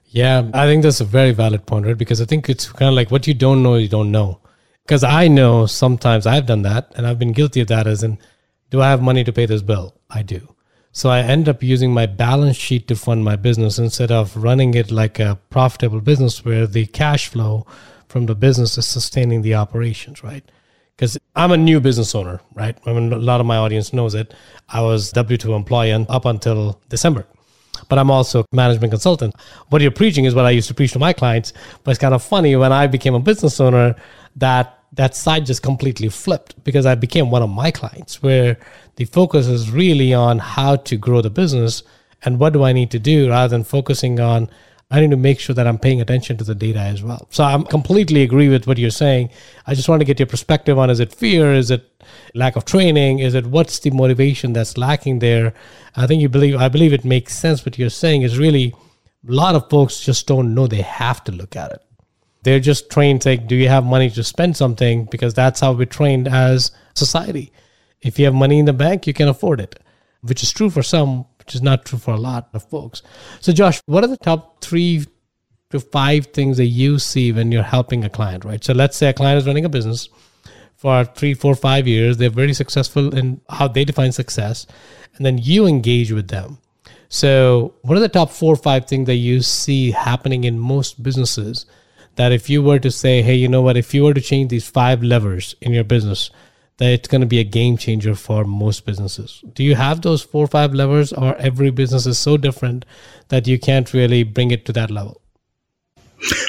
[0.07, 1.97] Yeah, I think that's a very valid point, right?
[1.99, 4.41] Because I think it's kind of like what you don't know, you don't know.
[4.85, 8.19] Because I know sometimes I've done that and I've been guilty of that as in,
[8.71, 10.01] do I have money to pay this bill?
[10.11, 10.55] I do.
[10.93, 14.75] So I end up using my balance sheet to fund my business instead of running
[14.75, 17.67] it like a profitable business where the cash flow
[18.07, 20.45] from the business is sustaining the operations, right?
[21.03, 22.79] Because I'm a new business owner, right?
[22.87, 24.35] I mean, a lot of my audience knows it.
[24.69, 27.27] I was W 2 employee up until December,
[27.89, 29.35] but I'm also management consultant.
[29.71, 32.15] What you're preaching is what I used to preach to my clients, but it's kind
[32.15, 33.97] of funny when I became a business owner
[34.37, 38.57] that that side just completely flipped because I became one of my clients where
[38.95, 41.83] the focus is really on how to grow the business
[42.25, 44.49] and what do I need to do rather than focusing on
[44.93, 47.27] I need to make sure that I'm paying attention to the data as well.
[47.31, 49.31] So I'm completely agree with what you're saying.
[49.67, 51.55] I just want to get your perspective on is it fear?
[51.55, 51.91] Is it
[52.35, 53.21] lack of training?
[53.21, 55.55] Is it what's the motivation that's lacking there?
[55.97, 58.75] I think you believe I believe it makes sense what you're saying is really
[59.27, 61.83] a lot of folks just don't know they have to look at it.
[62.43, 65.07] They're just trained like, do you have money to spend something?
[65.07, 67.51] Because that's how we're trained as society.
[68.03, 69.79] If you have money in the bank, you can afford it,
[70.21, 73.03] which is true for some, which is not true for a lot of folks.
[73.41, 75.07] So, Josh, what are the top three
[75.71, 78.63] to five things that you see when you're helping a client, right?
[78.63, 80.09] So, let's say a client is running a business
[80.77, 82.17] for three, four, five years.
[82.17, 84.67] They're very successful in how they define success,
[85.17, 86.59] and then you engage with them.
[87.09, 91.03] So, what are the top four or five things that you see happening in most
[91.03, 91.67] businesses?
[92.17, 94.51] That if you were to say, hey, you know what, if you were to change
[94.51, 96.31] these five levers in your business,
[96.79, 99.43] that it's going to be a game changer for most businesses.
[99.55, 102.85] Do you have those four or five levers, or every business is so different
[103.29, 105.21] that you can't really bring it to that level?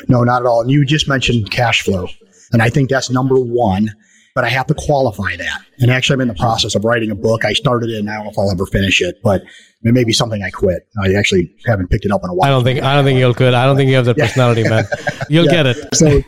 [0.08, 0.62] No, not at all.
[0.62, 2.08] And you just mentioned cash flow.
[2.52, 3.90] And I think that's number one,
[4.36, 5.62] but I have to qualify that.
[5.80, 7.44] And actually, I'm in the process of writing a book.
[7.46, 9.42] I started it and I don't know if I'll ever finish it, but
[9.82, 10.88] it may be something I quit.
[11.04, 12.48] I actually haven't picked it up in a while.
[12.48, 13.54] I don't think, I don't think you'll quit.
[13.56, 14.86] I don't think you have the personality, man.
[15.30, 15.52] You'll Yeah.
[15.64, 15.96] get it.
[15.96, 16.22] So,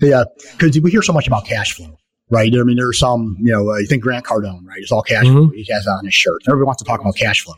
[0.00, 0.24] yeah,
[0.56, 1.96] because we hear so much about cash flow,
[2.30, 2.52] right?
[2.52, 4.78] I mean, there's some, you know, uh, you think Grant Cardone, right?
[4.78, 5.48] It's all cash flow.
[5.50, 6.40] He has on his shirt.
[6.48, 7.54] Everybody wants to talk about cash flow.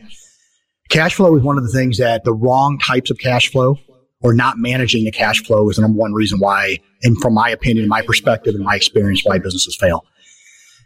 [0.90, 3.78] Cash flow is one of the things that the wrong types of cash flow
[4.20, 7.50] or not managing the cash flow is the number one reason why, and from my
[7.50, 10.04] opinion, my perspective, and my experience, why businesses fail.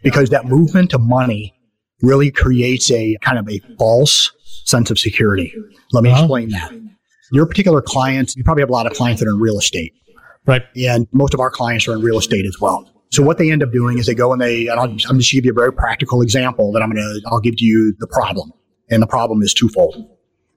[0.03, 1.53] Because that movement of money
[2.01, 4.31] really creates a kind of a false
[4.65, 5.53] sense of security.
[5.93, 6.23] Let me Uh-huh.
[6.23, 6.73] explain that.
[7.31, 9.93] Your particular clients, you probably have a lot of clients that are in real estate
[10.45, 10.61] Right.
[10.75, 12.87] and most of our clients are in real estate as well.
[13.13, 15.07] So what they end up doing is they go and they, and I'll, I'm just
[15.07, 17.63] going to give you a very practical example that I'm going to, I'll give to
[17.63, 18.51] you the problem.
[18.89, 20.09] And the problem is twofold.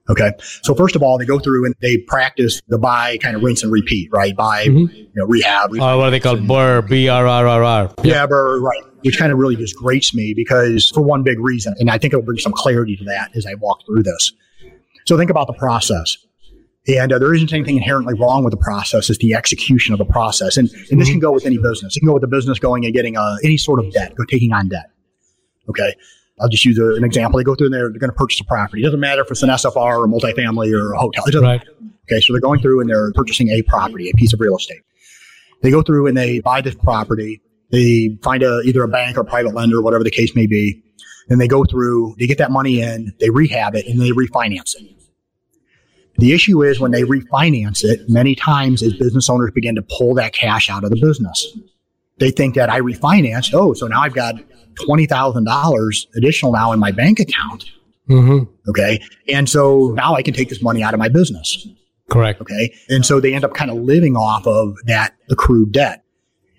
[0.09, 0.31] Okay.
[0.63, 3.61] So first of all, they go through and they practice the buy, kind of rinse
[3.61, 4.35] and repeat, right?
[4.35, 4.91] Buy, mm-hmm.
[4.95, 5.71] you know, rehab.
[5.75, 6.39] Or uh, what are they called?
[6.39, 7.93] BRR, B R R R R.
[8.03, 8.83] Yeah, but right.
[9.01, 12.13] Which kind of really just grates me because for one big reason, and I think
[12.13, 14.33] it'll bring some clarity to that as I walk through this.
[15.05, 16.17] So think about the process.
[16.87, 19.09] And uh, there isn't anything inherently wrong with the process.
[19.09, 20.55] It's the execution of the process.
[20.57, 21.97] And, and this can go with any business.
[21.97, 24.23] It can go with the business going and getting uh, any sort of debt, go
[24.29, 24.89] taking on debt.
[25.69, 25.93] Okay.
[26.39, 27.39] I'll just use a, an example.
[27.39, 28.83] They go through and they're, they're going to purchase a property.
[28.83, 31.23] It doesn't matter if it's an SFR or a multifamily or a hotel.
[31.25, 31.59] It doesn't Right.
[31.59, 31.71] matter.
[32.09, 32.21] Okay.
[32.21, 34.81] So they're going through and they're purchasing a property, a piece of real estate.
[35.63, 37.41] They go through and they buy this property.
[37.71, 40.81] They find a, either a bank or a private lender, whatever the case may be.
[41.27, 44.75] Then they go through, they get that money in, they rehab it, and they refinance
[44.79, 44.89] it.
[46.17, 50.15] The issue is when they refinance it, many times as business owners begin to pull
[50.15, 51.57] that cash out of the business.
[52.19, 54.35] They think that I refinanced, oh, so now I've got
[54.87, 57.65] $20,000 additional now in my bank account.
[58.09, 58.51] Mm-hmm.
[58.69, 58.99] Okay.
[59.29, 61.67] And so now I can take this money out of my business.
[62.09, 62.41] Correct.
[62.41, 62.73] Okay.
[62.89, 66.03] And so they end up kind of living off of that accrued debt.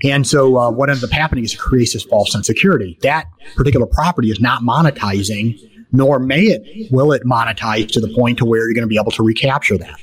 [0.04, 2.98] And so uh, what ends up happening is it creates this false sense of security.
[3.02, 5.58] That particular property is not monetizing,
[5.92, 8.98] nor may it, will it monetize to the point to where you're going to be
[8.98, 9.98] able to recapture that.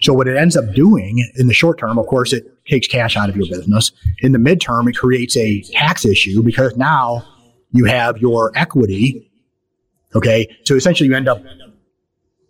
[0.00, 3.16] So what it ends up doing in the short term, of course, it takes cash
[3.16, 3.92] out of your business.
[4.18, 7.24] In the midterm, it creates a tax issue because now
[7.72, 9.30] you have your equity.
[10.14, 10.48] Okay.
[10.64, 11.42] So essentially you end up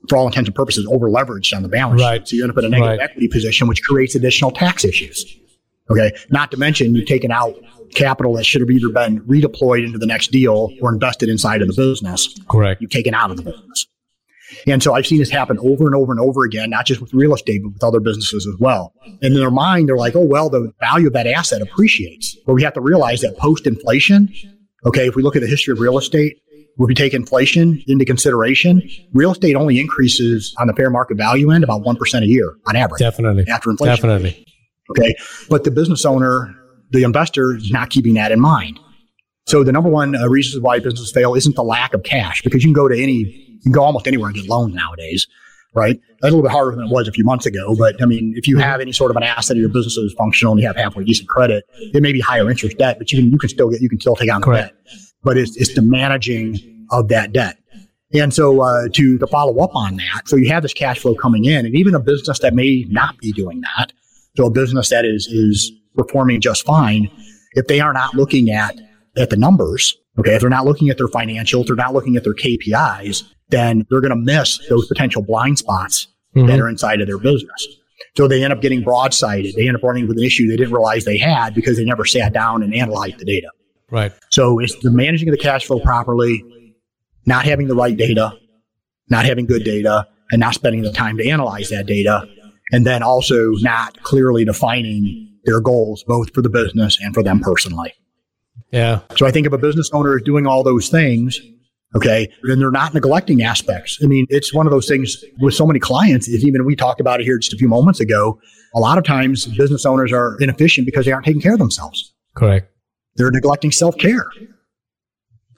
[0.09, 2.07] for all intents and purposes, over leveraged on the balance sheet.
[2.07, 2.28] Right.
[2.28, 3.00] So you end up in a negative Right.
[3.00, 5.37] equity position, which creates additional tax issues.
[5.90, 6.12] Okay.
[6.31, 7.55] Not to mention you've taken out
[7.95, 11.68] capital that should have either been redeployed into the next deal or invested inside of
[11.68, 12.38] the business.
[12.49, 12.81] Correct.
[12.81, 13.87] You've taken out of the business.
[14.66, 17.12] And so I've seen this happen over and over and over again, not just with
[17.14, 18.92] real estate, but with other businesses as well.
[19.05, 22.37] And in their mind, they're like, oh, well, the value of that asset appreciates.
[22.47, 24.33] But we have to realize that post inflation,
[24.85, 28.05] okay, if we look at the history of real estate, if we take inflation into
[28.05, 32.55] consideration, real estate only increases on the fair market value end about 1% a year
[32.66, 33.47] on average Definitely.
[33.49, 33.97] after inflation.
[33.97, 34.47] Definitely.
[34.98, 35.14] Okay.
[35.48, 36.55] But the business owner,
[36.90, 38.78] the investor is not keeping that in mind.
[39.46, 42.62] So the number one uh, reason why businesses fail isn't the lack of cash because
[42.62, 45.26] you can go to any, you can go almost anywhere and get loans nowadays,
[45.74, 46.00] right?
[46.20, 47.74] That's a little bit harder than it was a few months ago.
[47.76, 50.14] But I mean, if you have any sort of an asset or your business is
[50.16, 53.18] functional and you have halfway decent credit, it may be higher interest debt, but you
[53.18, 54.85] can, you can still get, you can still take on the Correct.
[54.87, 54.96] debt.
[55.24, 57.59] But it's, it's the managing of that debt.
[58.14, 61.14] And so uh, to, to follow up on that, so you have this cash flow
[61.14, 63.92] coming in, and even a business that may not be doing that,
[64.37, 67.11] so a business that is is performing just fine,
[67.53, 68.75] if they are not looking at
[69.16, 72.25] at the numbers, okay, if they're not looking at their financials, they're not looking at
[72.25, 76.49] their KPIs, then they're going to miss those potential blind spots mm-hmm.
[76.49, 77.68] that are inside of their business.
[78.16, 79.55] So they end up getting broadsided.
[79.55, 82.05] They end up running with an issue they didn't realize they had because they never
[82.05, 83.49] sat down and analyzed the data.
[83.90, 84.12] Right.
[84.31, 86.42] So it's the managing of the cash flow properly,
[87.27, 88.33] not having the right data,
[89.09, 92.27] not having good data, and not spending the time to analyze that data,
[92.72, 97.40] and then also not clearly defining their goals, both for the business and for them
[97.40, 97.92] personally.
[98.70, 99.00] Yeah.
[99.16, 101.38] So I think if a business owner is doing all those things,
[101.94, 103.98] okay, then they're not neglecting aspects.
[104.02, 107.00] I mean, it's one of those things with so many clients, is even we talked
[107.00, 108.40] about it here just a few moments ago.
[108.74, 112.14] A lot of times business owners are inefficient because they aren't taking care of themselves
[112.35, 112.70] Correct.
[113.16, 114.30] they're neglecting self-care.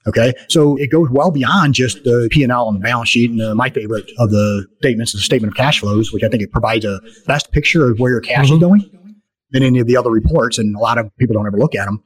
[0.07, 0.35] Okay.
[0.49, 3.31] So it goes well beyond just the P&L on the balance sheet.
[3.31, 6.29] And uh, my favorite of the statements is the statement of cash flows, which I
[6.29, 8.91] think it provides a best picture of where your cash is going
[9.51, 10.59] than any of the other reports.
[10.59, 12.03] And a lot of people don't ever look at them.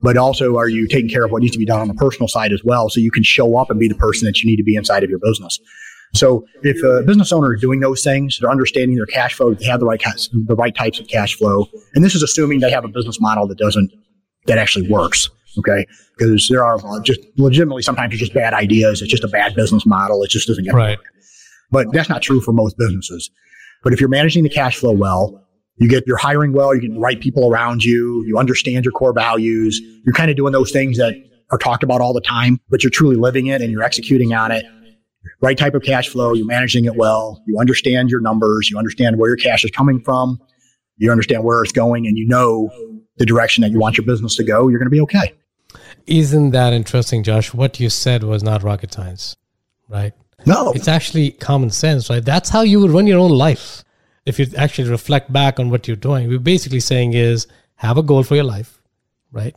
[0.00, 2.28] But also, are you taking care of what needs to be done on the personal
[2.28, 2.90] side as well?
[2.90, 5.02] So you can show up and be the person that you need to be inside
[5.04, 5.58] of your business.
[6.14, 9.66] So if a business owner is doing those things, they're understanding their cash flow, they
[9.66, 12.84] have the right the right types of cash flow, and this is assuming they have
[12.84, 13.90] a business model that doesn't
[14.46, 15.28] that actually works.
[15.58, 19.00] Okay, because there are just legitimately sometimes it's just bad ideas.
[19.02, 20.22] It's just a bad business model.
[20.22, 20.98] It just doesn't get Right.
[21.70, 23.30] but that's not true for most businesses.
[23.82, 25.42] But if you're managing the cash flow well,
[25.76, 28.92] you get you're hiring well, you get the right people around you, you understand your
[28.92, 31.14] core values, you're kind of doing those things that
[31.50, 34.50] are talked about all the time, but you're truly living it and you're executing on
[34.50, 34.64] it.
[35.40, 39.18] Right type of cash flow, you're managing it well, you understand your numbers, you understand
[39.18, 40.40] where your cash is coming from,
[40.96, 42.70] you understand where it's going, and you know
[43.18, 45.34] the direction that you want your business to go, you're going to be okay.
[46.06, 47.52] Isn't that interesting, Josh?
[47.52, 49.36] What you said was not rocket science,
[49.88, 50.12] right?
[50.44, 52.24] No, It's actually common sense, right?
[52.24, 53.82] That's how you would run your own life.
[54.24, 58.02] If you actually reflect back on what you're doing, we're basically saying is have a
[58.02, 58.80] goal for your life,
[59.32, 59.56] right?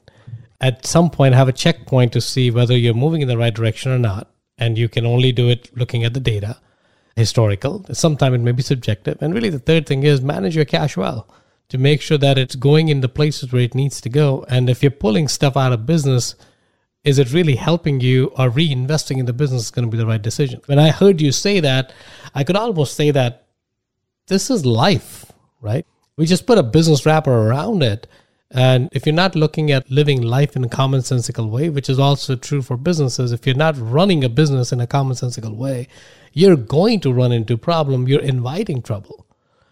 [0.62, 3.92] At some point, have a checkpoint to see whether you're moving in the right direction
[3.92, 4.32] or not.
[4.58, 6.60] And you can only do it looking at the data,
[7.16, 7.86] historical.
[7.94, 9.18] Sometimes it may be subjective.
[9.22, 11.28] And really, the third thing is manage your cash well
[11.70, 14.46] to make sure that it's going in the places where it needs to go.
[14.50, 16.36] And if you're pulling stuff out of business,
[17.04, 20.08] is it really helping you or reinvesting in the business is going to be the
[20.08, 20.62] right decision?
[20.66, 21.94] When I heard you say that,
[22.34, 23.48] I could almost say that
[24.28, 25.86] this is life, right?
[26.18, 28.08] We just put a business wrapper around it.
[28.52, 32.36] And if you're not looking at living life in a commonsensical way, which is also
[32.36, 35.88] true for businesses, if you're not running a business in a commonsensical way,
[36.34, 38.08] you're going to run into problem.
[38.08, 39.26] You're inviting trouble.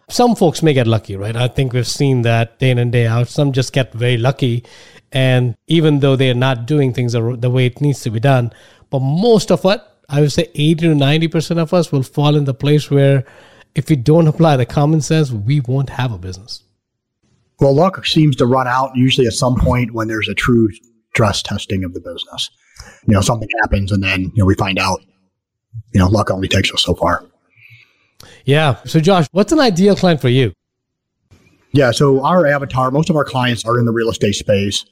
[0.10, 1.36] Some folks may get lucky, right?
[1.36, 3.28] I think we've seen that day in and day out.
[3.28, 4.64] Some just get very lucky.
[5.12, 8.54] And even though they're not doing things the way it needs to be done,
[8.90, 12.46] but most of what I would say 80 to 90% of us will fall in
[12.46, 13.26] the place where
[13.76, 16.64] if we don't apply the common sense, we won't have a business.
[17.60, 20.70] Well, luck seems to run out usually at some point when there's a true
[21.10, 22.50] stress testing of the business.
[23.08, 25.02] You know, something happens and then, you know, we find out,
[25.94, 27.26] you know, luck only takes us so far.
[28.46, 28.78] Yeah.
[28.86, 30.54] So, Josh, what's an ideal client for you?
[31.72, 31.92] Yeah.
[31.92, 34.86] So our avatar, most of our clients are in the real estate space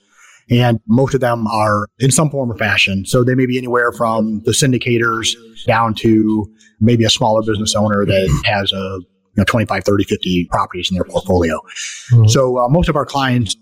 [0.50, 3.06] and most of them are in some form or fashion.
[3.06, 5.36] So they may be anywhere from the syndicators
[5.66, 6.46] down to
[6.80, 9.00] maybe a smaller business owner that has a
[9.36, 11.60] you know, 25, 30, 50 properties in their portfolio.
[12.28, 13.56] So uh, most of our clients,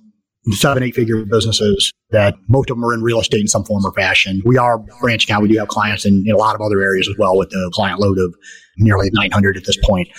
[0.51, 3.86] seven, eight figure businesses that most of them are in real estate in some form
[3.86, 4.41] or fashion.
[4.45, 5.41] We are branching out.
[5.41, 7.71] We do have clients in, in a lot of other areas as well with the
[7.73, 8.36] client load of
[8.77, 10.10] nearly 900 at this point.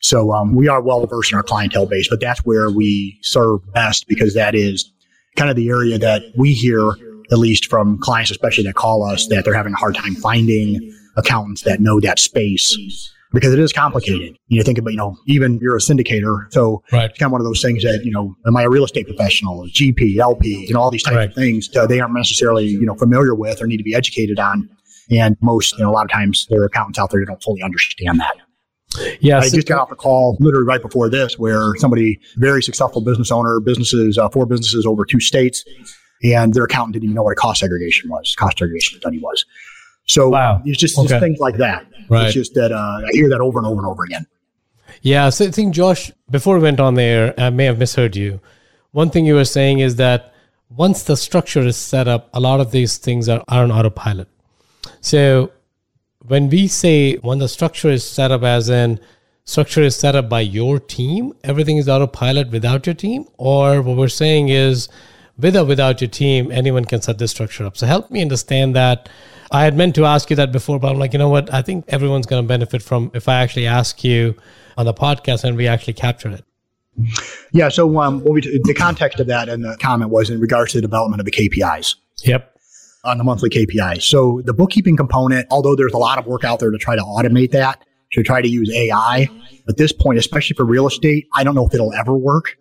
[0.00, 3.60] So um, we are well versed in our clientele base, but that's where we serve
[3.72, 4.90] best because that is
[5.36, 6.90] kind of the area that we hear,
[7.30, 10.92] at least from clients, especially that call us, that they're having a hard time finding
[11.16, 14.36] accountants that know that space because it is complicated.
[14.48, 16.46] You know, think about, you know, even you're a syndicator.
[16.52, 17.10] So Right.
[17.10, 19.06] it's kind of one of those things that, you know, am I a real estate
[19.06, 21.28] professional, a GP, LP, you know, all these types Right.
[21.28, 24.38] of things uh, they aren't necessarily, you know, familiar with or need to be educated
[24.38, 24.68] on.
[25.10, 27.42] And most, you know, a lot of times there are accountants out there who don't
[27.42, 28.34] fully understand that.
[29.20, 29.38] Yeah.
[29.40, 33.30] I just got off a call literally right before this where somebody, very successful business
[33.30, 35.62] owner, businesses, uh, four businesses over two states,
[36.24, 39.44] and their accountant didn't even know what a cost segregation was, cost segregation study was.
[40.06, 40.62] So Wow.
[40.64, 41.86] it's just, just things like that.
[42.08, 42.26] Right.
[42.26, 44.26] It's just that uh, I hear that over and over and over again.
[45.02, 45.28] Yeah.
[45.30, 48.40] So I think, Josh, before we went on there, I may have misheard you.
[48.92, 50.32] One thing you were saying is that
[50.70, 54.28] once the structure is set up, a lot of these things are, are on autopilot.
[55.00, 55.52] So
[56.26, 58.98] when we say when the structure is set up, as in
[59.44, 63.96] structure is set up by your team, everything is autopilot without your team, or what
[63.96, 64.88] we're saying is
[65.38, 67.76] with or without your team, anyone can set this structure up.
[67.76, 69.08] So help me understand that.
[69.50, 71.52] I had meant to ask you that before, but I'm like, you know what?
[71.52, 74.34] I think everyone's going to benefit from if I actually ask you
[74.76, 76.44] on the podcast and we actually capture it.
[77.52, 77.68] Yeah.
[77.68, 80.82] So um, we, the context of that and the comment was in regards to the
[80.82, 81.96] development of the KPIs.
[82.24, 82.52] Yep.
[83.04, 84.02] On the monthly KPIs.
[84.02, 87.02] So the bookkeeping component, although there's a lot of work out there to try to
[87.02, 89.28] automate that, to try to use AI,
[89.68, 92.56] at this point, especially for real estate, I don't know if it'll ever work.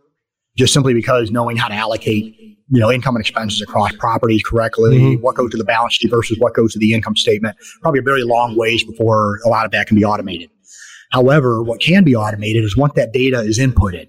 [0.55, 2.35] Just simply because knowing how to allocate,
[2.69, 5.21] you know, income and expenses across properties correctly, mm-hmm.
[5.21, 8.03] what goes to the balance sheet versus what goes to the income statement, probably a
[8.03, 10.49] very long ways before a lot of that can be automated.
[11.11, 14.07] However, what can be automated is once that data is inputted,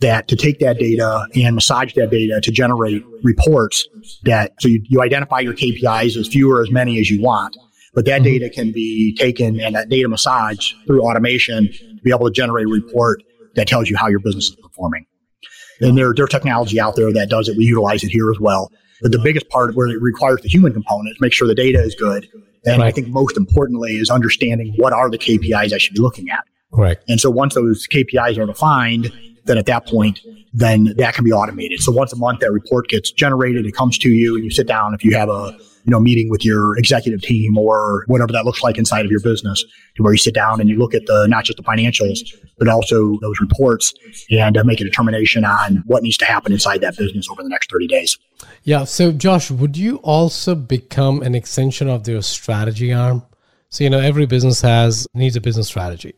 [0.00, 3.86] that to take that data and massage that data to generate reports
[4.24, 7.56] that so you, you identify your KPIs as few or as many as you want.
[7.94, 8.24] But that mm-hmm.
[8.24, 12.66] data can be taken and that data massage through automation to be able to generate
[12.66, 13.22] a report
[13.54, 15.06] that tells you how your business is performing.
[15.82, 17.56] And there, there's technology out there that does it.
[17.56, 18.70] We utilize it here as well.
[19.02, 21.82] But the biggest part where it requires the human component is make sure the data
[21.82, 22.28] is good.
[22.64, 22.86] And right.
[22.86, 26.44] I think most importantly is understanding what are the KPIs I should be looking at.
[26.70, 26.98] Right.
[27.08, 29.12] And so once those KPIs are defined,
[29.44, 30.20] then at that point,
[30.54, 31.80] then that can be automated.
[31.80, 34.68] So once a month, that report gets generated, it comes to you, and you sit
[34.68, 34.94] down.
[34.94, 38.62] If you have a you know meeting with your executive team or whatever that looks
[38.62, 39.64] like inside of your business,
[39.96, 42.20] to where you sit down and you look at the not just the financials,
[42.58, 43.92] but also those reports,
[44.30, 47.48] and uh, make a determination on what needs to happen inside that business over the
[47.48, 48.18] next thirty days.
[48.64, 48.84] Yeah.
[48.84, 53.24] So Josh, would you also become an extension of their strategy arm?
[53.68, 56.14] So you know every business has needs a business strategy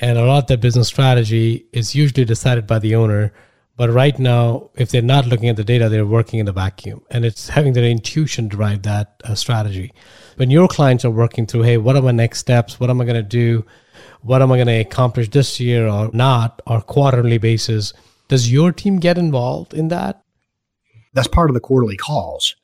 [0.00, 3.32] and a lot of that business strategy is usually decided by the owner.
[3.78, 7.00] But right now, if they're not looking at the data, they're working in the vacuum
[7.12, 9.92] and it's having their intuition drive that uh, strategy.
[10.34, 12.80] When your clients are working through, hey, what are my next steps?
[12.80, 13.64] What am I going to do?
[14.22, 17.92] What am I going to accomplish this year or not, or quarterly basis?
[18.26, 20.22] Does your team get involved in that?
[21.14, 22.56] That's part of the quarterly calls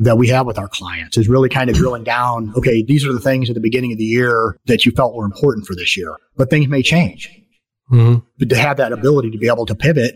[0.00, 2.52] that we have with our clients is really kind of drilling down.
[2.56, 5.24] Okay, these are the things at the beginning of the year that you felt were
[5.24, 7.30] important for this year, but things may change.
[7.90, 8.18] Mm-hmm.
[8.38, 10.14] But to have that ability to be able to pivot,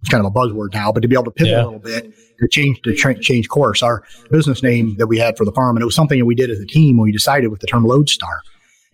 [0.00, 1.62] it's kind of a buzzword now, but to be able to pivot yeah.
[1.62, 3.82] a little bit to change to tra- change course.
[3.82, 6.34] Our business name that we had for the firm, and it was something that we
[6.34, 8.42] did as a team when we decided with the term Lodestar.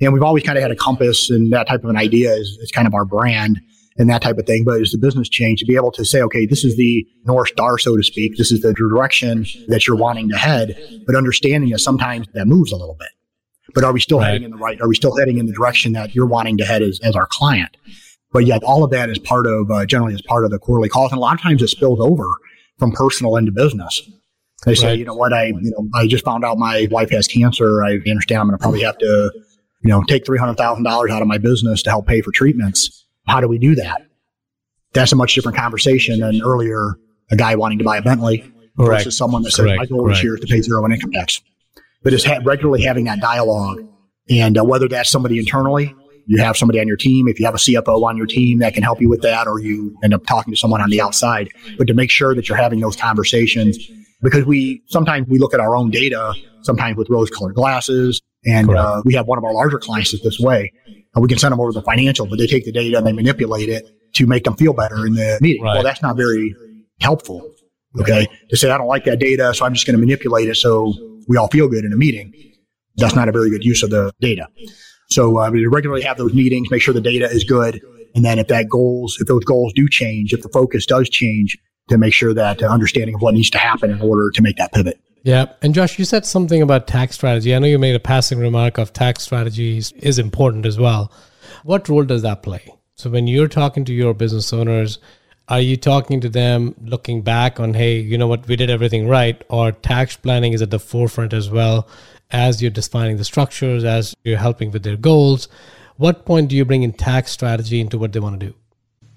[0.00, 2.58] And we've always kind of had a compass and that type of an idea is,
[2.60, 3.60] is kind of our brand
[3.98, 4.64] and that type of thing.
[4.64, 7.48] But as the business change, to be able to say, okay, this is the North
[7.48, 8.36] Star, so to speak.
[8.36, 12.72] This is the direction that you're wanting to head, but understanding that sometimes that moves
[12.72, 13.08] a little bit.
[13.74, 14.28] But are we still right.
[14.28, 14.80] heading in the right?
[14.80, 17.26] Are we still heading in the direction that you're wanting to head as, as our
[17.30, 17.76] client?
[18.36, 20.88] But yet, all of that is part of uh, generally is part of the quarterly
[20.88, 22.28] calls, and a lot of times it spills over
[22.78, 24.02] from personal into business.
[24.64, 27.26] They say, you know what, I you know I just found out my wife has
[27.26, 27.84] cancer.
[27.84, 29.32] I understand I'm going to probably have to
[29.82, 32.30] you know take three hundred thousand dollars out of my business to help pay for
[32.30, 34.06] treatments how do we do that?
[34.92, 36.96] That's a much different conversation than earlier
[37.30, 38.38] a guy wanting to buy a Bentley
[38.78, 39.04] Correct.
[39.04, 41.42] versus someone that says, my goal this year is to pay zero in income tax.
[42.02, 43.80] But it's ha- regularly having that dialogue.
[44.30, 45.94] And uh, whether that's somebody internally,
[46.26, 48.74] you have somebody on your team, if you have a CFO on your team that
[48.74, 51.50] can help you with that, or you end up talking to someone on the outside,
[51.78, 53.78] but to make sure that you're having those conversations
[54.22, 58.20] because we sometimes we look at our own data, sometimes with rose colored glasses.
[58.44, 60.72] And uh, we have one of our larger clients that's this way
[61.16, 63.12] and we can send them over the financial, but they take the data and they
[63.12, 65.62] manipulate it to make them feel better in the meeting.
[65.62, 65.74] Right.
[65.74, 66.54] Well, that's not very
[67.00, 67.50] helpful.
[67.98, 68.28] Okay.
[68.50, 70.92] To say, I don't like that data, so I'm just going to manipulate it so
[71.26, 72.34] we all feel good in a meeting.
[72.96, 74.48] That's not a very good use of the data.
[75.08, 77.80] So uh, we regularly have those meetings, make sure the data is good.
[78.14, 81.58] And then if that goals, if those goals do change, if the focus does change,
[81.88, 84.56] to make sure that uh, understanding of what needs to happen in order to make
[84.56, 85.00] that pivot.
[85.22, 85.46] Yeah.
[85.62, 87.54] And Josh, you said something about tax strategy.
[87.54, 91.12] I know you made a passing remark of tax strategies is important as well.
[91.64, 92.72] What role does that play?
[92.94, 94.98] So when you're talking to your business owners,
[95.48, 99.06] are you talking to them looking back on, hey, you know what, we did everything
[99.06, 101.88] right, or tax planning is at the forefront as well
[102.30, 105.48] as you're defining the structures, as you're helping with their goals?
[105.96, 108.54] What point do you bring in tax strategy into what they want to do?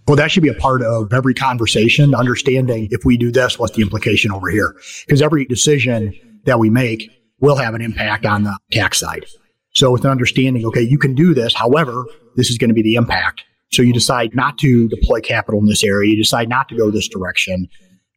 [0.08, 3.76] Well, that should be a part of every conversation, understanding if we do this, what's
[3.76, 4.76] the implication over here?
[5.06, 6.14] Because every decision
[6.46, 9.26] that we make will have an impact on the tax side.
[9.74, 11.54] So with an understanding, okay, you can do this.
[11.54, 12.06] However,
[12.36, 13.44] this is going to be the impact.
[13.72, 16.10] So you decide not to deploy capital in this area.
[16.10, 17.68] You decide not to go this direction.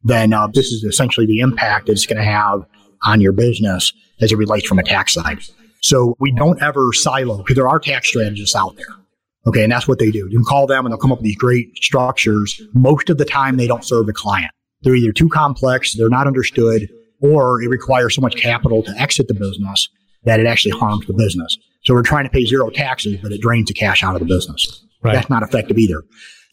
[0.03, 2.65] Then uh, this is essentially the impact that it's going to have
[3.03, 5.39] on your business as it relates from a tax side.
[5.81, 8.85] So we don't ever silo because there are tax strategists out there.
[9.45, 9.63] Okay.
[9.63, 10.27] And that's what they do.
[10.29, 12.61] You can call them and they'll come up with these great structures.
[12.73, 14.51] Most of the time, they don't serve the client.
[14.81, 16.89] They're either too complex, they're not understood,
[17.21, 19.89] or it requires so much capital to exit the business
[20.25, 21.57] that it actually harms the business.
[21.83, 24.25] So we're trying to pay zero taxes, but it drains the cash out of the
[24.25, 24.85] business.
[25.01, 25.13] Right.
[25.13, 26.03] That's not effective either.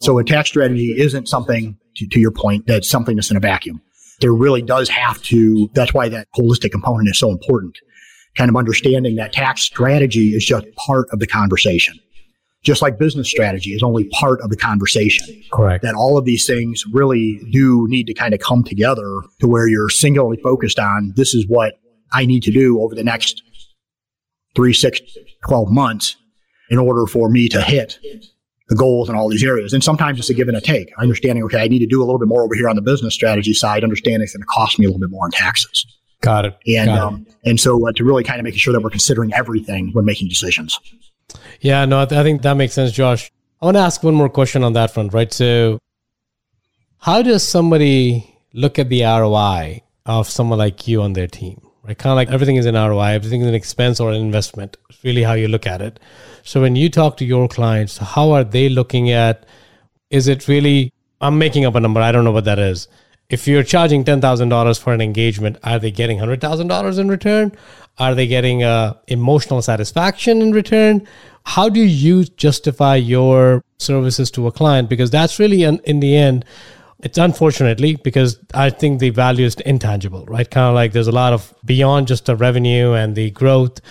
[0.01, 3.41] So a tax strategy isn't something, to, to your point, that's something that's in a
[3.41, 3.81] vacuum.
[4.21, 7.77] There really does have to, that's why that holistic component is so important.
[8.37, 11.99] Kind of understanding that tax strategy is just part of the conversation.
[12.63, 15.83] Just like business strategy is only part of the conversation Correct.
[15.83, 19.67] that all of these things really do need to kind of come together to where
[19.67, 21.73] you're singularly focused on this is what
[22.13, 23.41] I need to do over the next
[24.55, 25.01] three, six,
[25.47, 26.15] 12 months
[26.69, 27.97] in order for me to hit
[28.71, 29.73] the goals in all these areas.
[29.73, 30.93] And sometimes it's a give and a take.
[30.97, 33.13] Understanding, okay, I need to do a little bit more over here on the business
[33.13, 35.85] strategy side, understanding it's going to cost me a little bit more in taxes.
[36.21, 36.57] Got it.
[36.65, 37.01] And, Got it.
[37.01, 40.05] um, and so uh, to really kind of making sure that we're considering everything when
[40.05, 40.79] making decisions.
[41.59, 43.29] Yeah, no, I, th- I think that makes sense, Josh.
[43.61, 45.31] I want to ask one more question on that front, right?
[45.33, 45.77] So,
[46.99, 51.61] how does somebody look at the ROI of someone like you on their team?
[51.83, 54.77] Right, kind of like everything is an ROI, everything is an expense or an investment.
[54.89, 55.99] It's really how you look at it.
[56.43, 59.45] So, when you talk to your clients, how are they looking at?
[60.09, 60.93] Is it really?
[61.19, 62.01] I'm making up a number.
[62.01, 62.87] I don't know what that is.
[63.29, 66.97] If you're charging ten thousand dollars for an engagement, are they getting hundred thousand dollars
[66.97, 67.51] in return?
[67.97, 71.07] Are they getting uh, emotional satisfaction in return?
[71.43, 74.89] How do you justify your services to a client?
[74.89, 76.45] Because that's really, in, in the end,
[76.99, 80.49] it's unfortunately because I think the value is intangible, right?
[80.49, 83.81] Kind of like there's a lot of beyond just the revenue and the growth.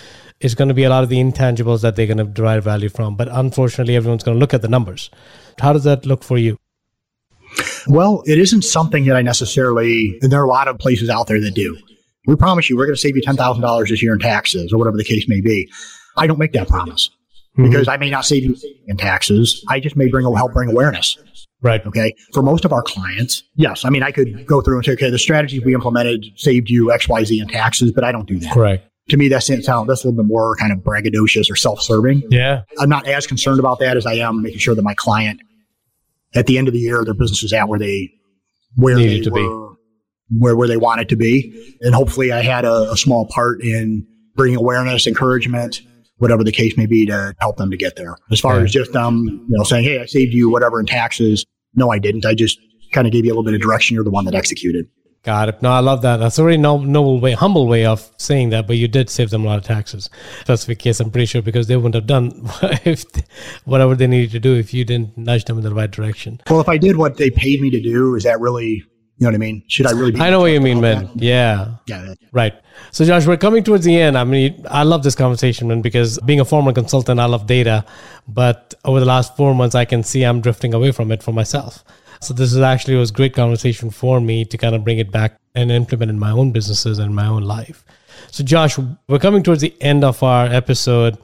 [0.41, 2.89] It's going to be a lot of the intangibles that they're going to derive value
[2.89, 3.15] from.
[3.15, 5.09] But unfortunately, everyone's going to look at the numbers.
[5.59, 6.57] How does that look for you?
[7.87, 11.27] Well, it isn't something that I necessarily, and there are a lot of places out
[11.27, 11.77] there that do.
[12.27, 14.97] We promise you we're going to save you $10,000 this year in taxes or whatever
[14.97, 15.69] the case may be.
[16.17, 17.09] I don't make that promise
[17.57, 17.69] mm-hmm.
[17.69, 18.55] because I may not save you
[18.87, 19.63] in taxes.
[19.69, 21.17] I just may bring help bring awareness.
[21.61, 21.85] Right.
[21.85, 22.15] Okay.
[22.33, 23.85] For most of our clients, yes.
[23.85, 26.91] I mean, I could go through and say, okay, the strategies we implemented saved you
[26.91, 28.53] X, Y, Z in taxes, but I don't do that.
[28.53, 28.87] Correct.
[29.11, 32.23] To me, that that's, that's a little bit more kind of braggadocious or self-serving.
[32.29, 32.61] Yeah.
[32.79, 35.39] I'm not as concerned about that as I am making sure that my client,
[36.33, 38.09] at the end of the year, their business is at where they
[38.77, 39.43] where Need it they to be.
[39.43, 39.73] were,
[40.37, 43.61] where where they want it to be, and hopefully, I had a, a small part
[43.61, 45.81] in bringing awareness, encouragement,
[46.19, 48.15] whatever the case may be, to help them to get there.
[48.31, 48.63] As far Yeah.
[48.63, 51.45] as just um, you know, saying, "Hey, I saved you whatever in taxes,"
[51.75, 52.25] no, I didn't.
[52.25, 52.57] I just
[52.93, 53.93] kind of gave you a little bit of direction.
[53.95, 54.85] You're the one that executed.
[55.23, 55.61] Got it.
[55.61, 56.17] No, I love that.
[56.17, 58.65] That's a very no- noble way, humble way of saying that.
[58.65, 60.09] But you did save them a lot of taxes.
[60.39, 62.31] If that's the case, I'm pretty sure because they wouldn't have done
[62.85, 63.05] if
[63.65, 66.41] whatever they needed to do if you didn't nudge them in the right direction.
[66.49, 68.83] Well, if I did what they paid me to do, is that really, you
[69.19, 69.63] know what I mean?
[69.67, 70.19] Should I really be?
[70.19, 71.11] I know what you mean, man.
[71.13, 71.75] Yeah.
[71.85, 72.15] Yeah.
[72.31, 72.55] Right.
[72.89, 74.17] So, Josh, we're coming towards the end.
[74.17, 77.85] I mean, I love this conversation, man, because being a former consultant, I love data.
[78.27, 81.31] But over the last four months, I can see I'm drifting away from it for
[81.31, 81.83] myself.
[82.21, 85.39] So, this is actually was great conversation for me to kind of bring it back
[85.55, 87.83] and implement in my own businesses and my own life.
[88.29, 91.17] So, Josh, we're coming towards the end of our episode.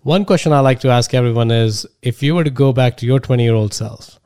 [0.00, 3.06] One question I like to ask everyone is if you were to go back to
[3.06, 4.18] your 20 year old self,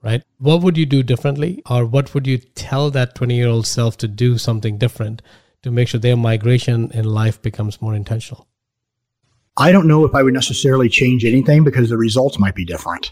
[0.00, 0.22] right?
[0.38, 1.60] What would you do differently?
[1.68, 5.22] Or what would you tell that 20 year old self to do something different
[5.64, 8.46] to make sure their migration in life becomes more intentional?
[9.56, 13.10] I don't know if I would necessarily change anything because the results might be different.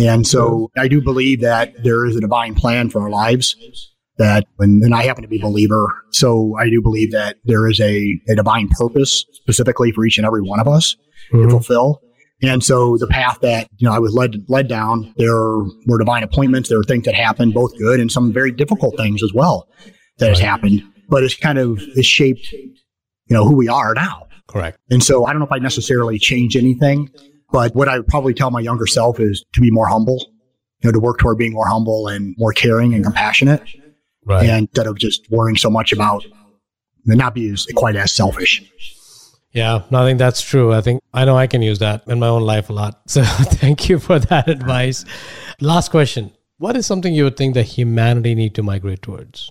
[0.00, 3.56] And so I do believe that there is a divine plan for our lives
[4.18, 5.86] that, and, and I happen to be a believer.
[6.10, 10.26] So I do believe that there is a, a divine purpose specifically for each and
[10.26, 10.96] every one of us
[11.30, 11.50] to mm-hmm.
[11.50, 12.00] fulfill.
[12.42, 15.34] And so the path that, you know, I was led, led down, there
[15.86, 16.68] were divine appointments.
[16.68, 19.68] There were things that happened, both good and some very difficult things as well
[20.18, 22.74] that has happened, but it's kind of, it's shaped, you
[23.30, 24.26] know, who we are now.
[24.46, 24.78] Correct.
[24.90, 27.08] And so I don't know if I necessarily change anything,
[27.54, 30.18] but what I would probably tell my younger self is to be more humble,
[30.82, 33.62] you know, to work toward being more humble and more caring and compassionate,
[34.24, 34.48] Right.
[34.48, 36.24] and instead of just worrying so much about
[37.06, 38.60] and not be as, quite as selfish.
[39.52, 40.72] Yeah, no, I think that's true.
[40.72, 43.02] I think I know I can use that in my own life a lot.
[43.06, 43.22] So
[43.62, 45.04] thank you for that advice.
[45.60, 46.32] Last question.
[46.58, 49.48] What is something you would think that humanity need to migrate towards?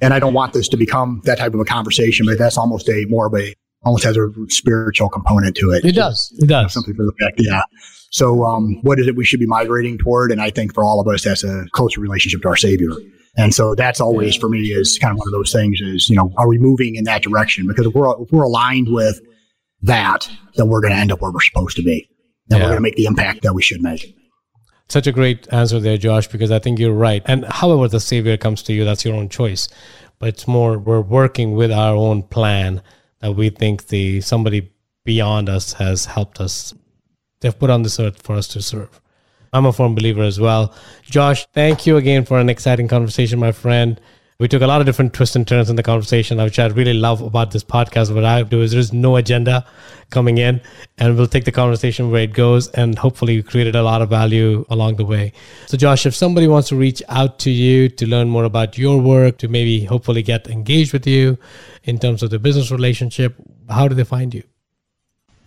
[0.00, 2.88] And I don't want this to become that type of a conversation, but that's almost
[2.88, 3.54] a more of a
[3.84, 5.84] almost has a spiritual component to it.
[5.84, 6.32] It does.
[6.38, 6.72] It does.
[6.72, 7.62] Something for the fact, yeah.
[8.10, 10.30] So, um, what is it we should be migrating toward?
[10.30, 12.90] And I think for all of us, that's a closer relationship to our Savior.
[13.36, 16.14] And so that's always for me is kind of one of those things is, you
[16.14, 17.66] know, are we moving in that direction?
[17.66, 19.20] Because if we're, if we're aligned with
[19.82, 22.08] that, then we're going to end up where we're supposed to be.
[22.50, 22.64] And Yeah.
[22.66, 24.14] we're going to make the impact that we should make.
[24.88, 27.22] Such a great answer there, Josh, because I think you're right.
[27.24, 29.68] And however the Savior comes to you, that's your own choice.
[30.20, 32.82] But it's more we're working with our own plan
[33.24, 34.70] that we think the somebody
[35.06, 36.74] beyond us has helped us
[37.40, 39.00] they've put on this earth for us to serve.
[39.50, 40.74] I'm a firm believer as well.
[41.02, 43.98] Josh, thank you again for an exciting conversation, my friend.
[44.40, 46.92] We took a lot of different twists and turns in the conversation, which I really
[46.92, 48.12] love about this podcast.
[48.12, 49.64] What I do is there's no agenda
[50.10, 50.60] coming in,
[50.98, 54.10] and we'll take the conversation where it goes, and hopefully, we created a lot of
[54.10, 55.32] value along the way.
[55.66, 59.00] So, Josh, if somebody wants to reach out to you to learn more about your
[59.00, 61.38] work, to maybe hopefully get engaged with you
[61.84, 63.36] in terms of the business relationship,
[63.68, 64.42] how do they find you?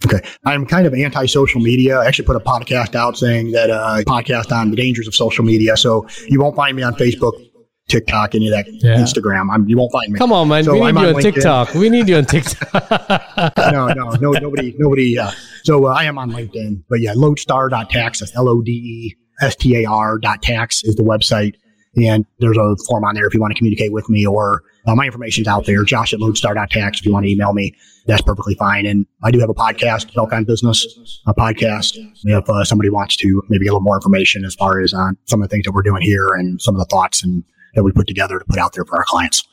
[0.05, 0.21] Okay.
[0.45, 1.99] I'm kind of anti social media.
[1.99, 5.43] I actually put a podcast out saying that uh, podcast on the dangers of social
[5.43, 5.75] media.
[5.75, 7.46] So you won't find me on Facebook,
[7.87, 8.97] TikTok, any of that yeah.
[8.97, 9.49] Instagram.
[9.51, 10.17] I'm, you won't find me.
[10.17, 10.63] Come on, man.
[10.63, 11.73] So we need I'm you on, on TikTok.
[11.73, 12.73] We need you on TikTok.
[13.71, 15.17] no, no, no, nobody, nobody.
[15.17, 15.31] Uh,
[15.63, 18.19] so uh, I am on LinkedIn, but yeah, lodestar.tax.
[18.19, 21.55] That's L O D E S T A R dot tax is the website.
[21.95, 24.93] And there's a form on there if you want to communicate with me or uh,
[24.93, 25.83] my information's out there.
[25.83, 27.75] Josh at lodestar.tax if you want to email me
[28.07, 28.85] that's perfectly fine.
[28.85, 31.97] And I do have a podcast, Belk on Business, a podcast.
[32.23, 35.17] If uh, somebody wants to maybe get a little more information as far as on
[35.25, 37.43] some of the things that we're doing here and some of the thoughts and
[37.77, 39.47] that we put together to put out there for our clients.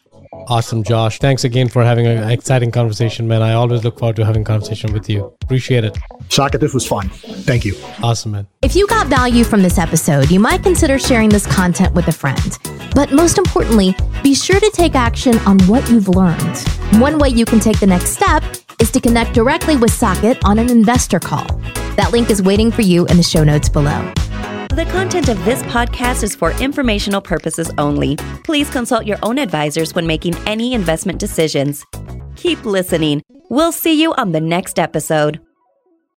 [0.49, 1.19] Awesome, Josh.
[1.19, 3.43] Thanks again for having an exciting conversation, man.
[3.43, 5.37] I always look forward to having a conversation with you.
[5.43, 5.95] Appreciate it.
[6.29, 7.11] Saket, this was fun.
[7.11, 7.75] Thank you.
[8.03, 8.47] Awesome, man.
[8.63, 12.13] If you got value from this episode, you might consider sharing this content with a
[12.13, 12.59] friend.
[12.95, 16.59] But most importantly, be sure to take action on what you've learned.
[16.95, 18.43] One way you can take the next step
[18.81, 21.47] is to connect directly with Saket on an investor call.
[21.97, 24.13] That link is waiting for you in the show notes below.
[24.75, 28.17] The content of this podcast is for informational purposes only.
[28.43, 31.87] Please consult your own advisors when making any investment decisions.
[32.35, 33.23] Keep listening.
[33.51, 35.39] We'll see you on the next episode.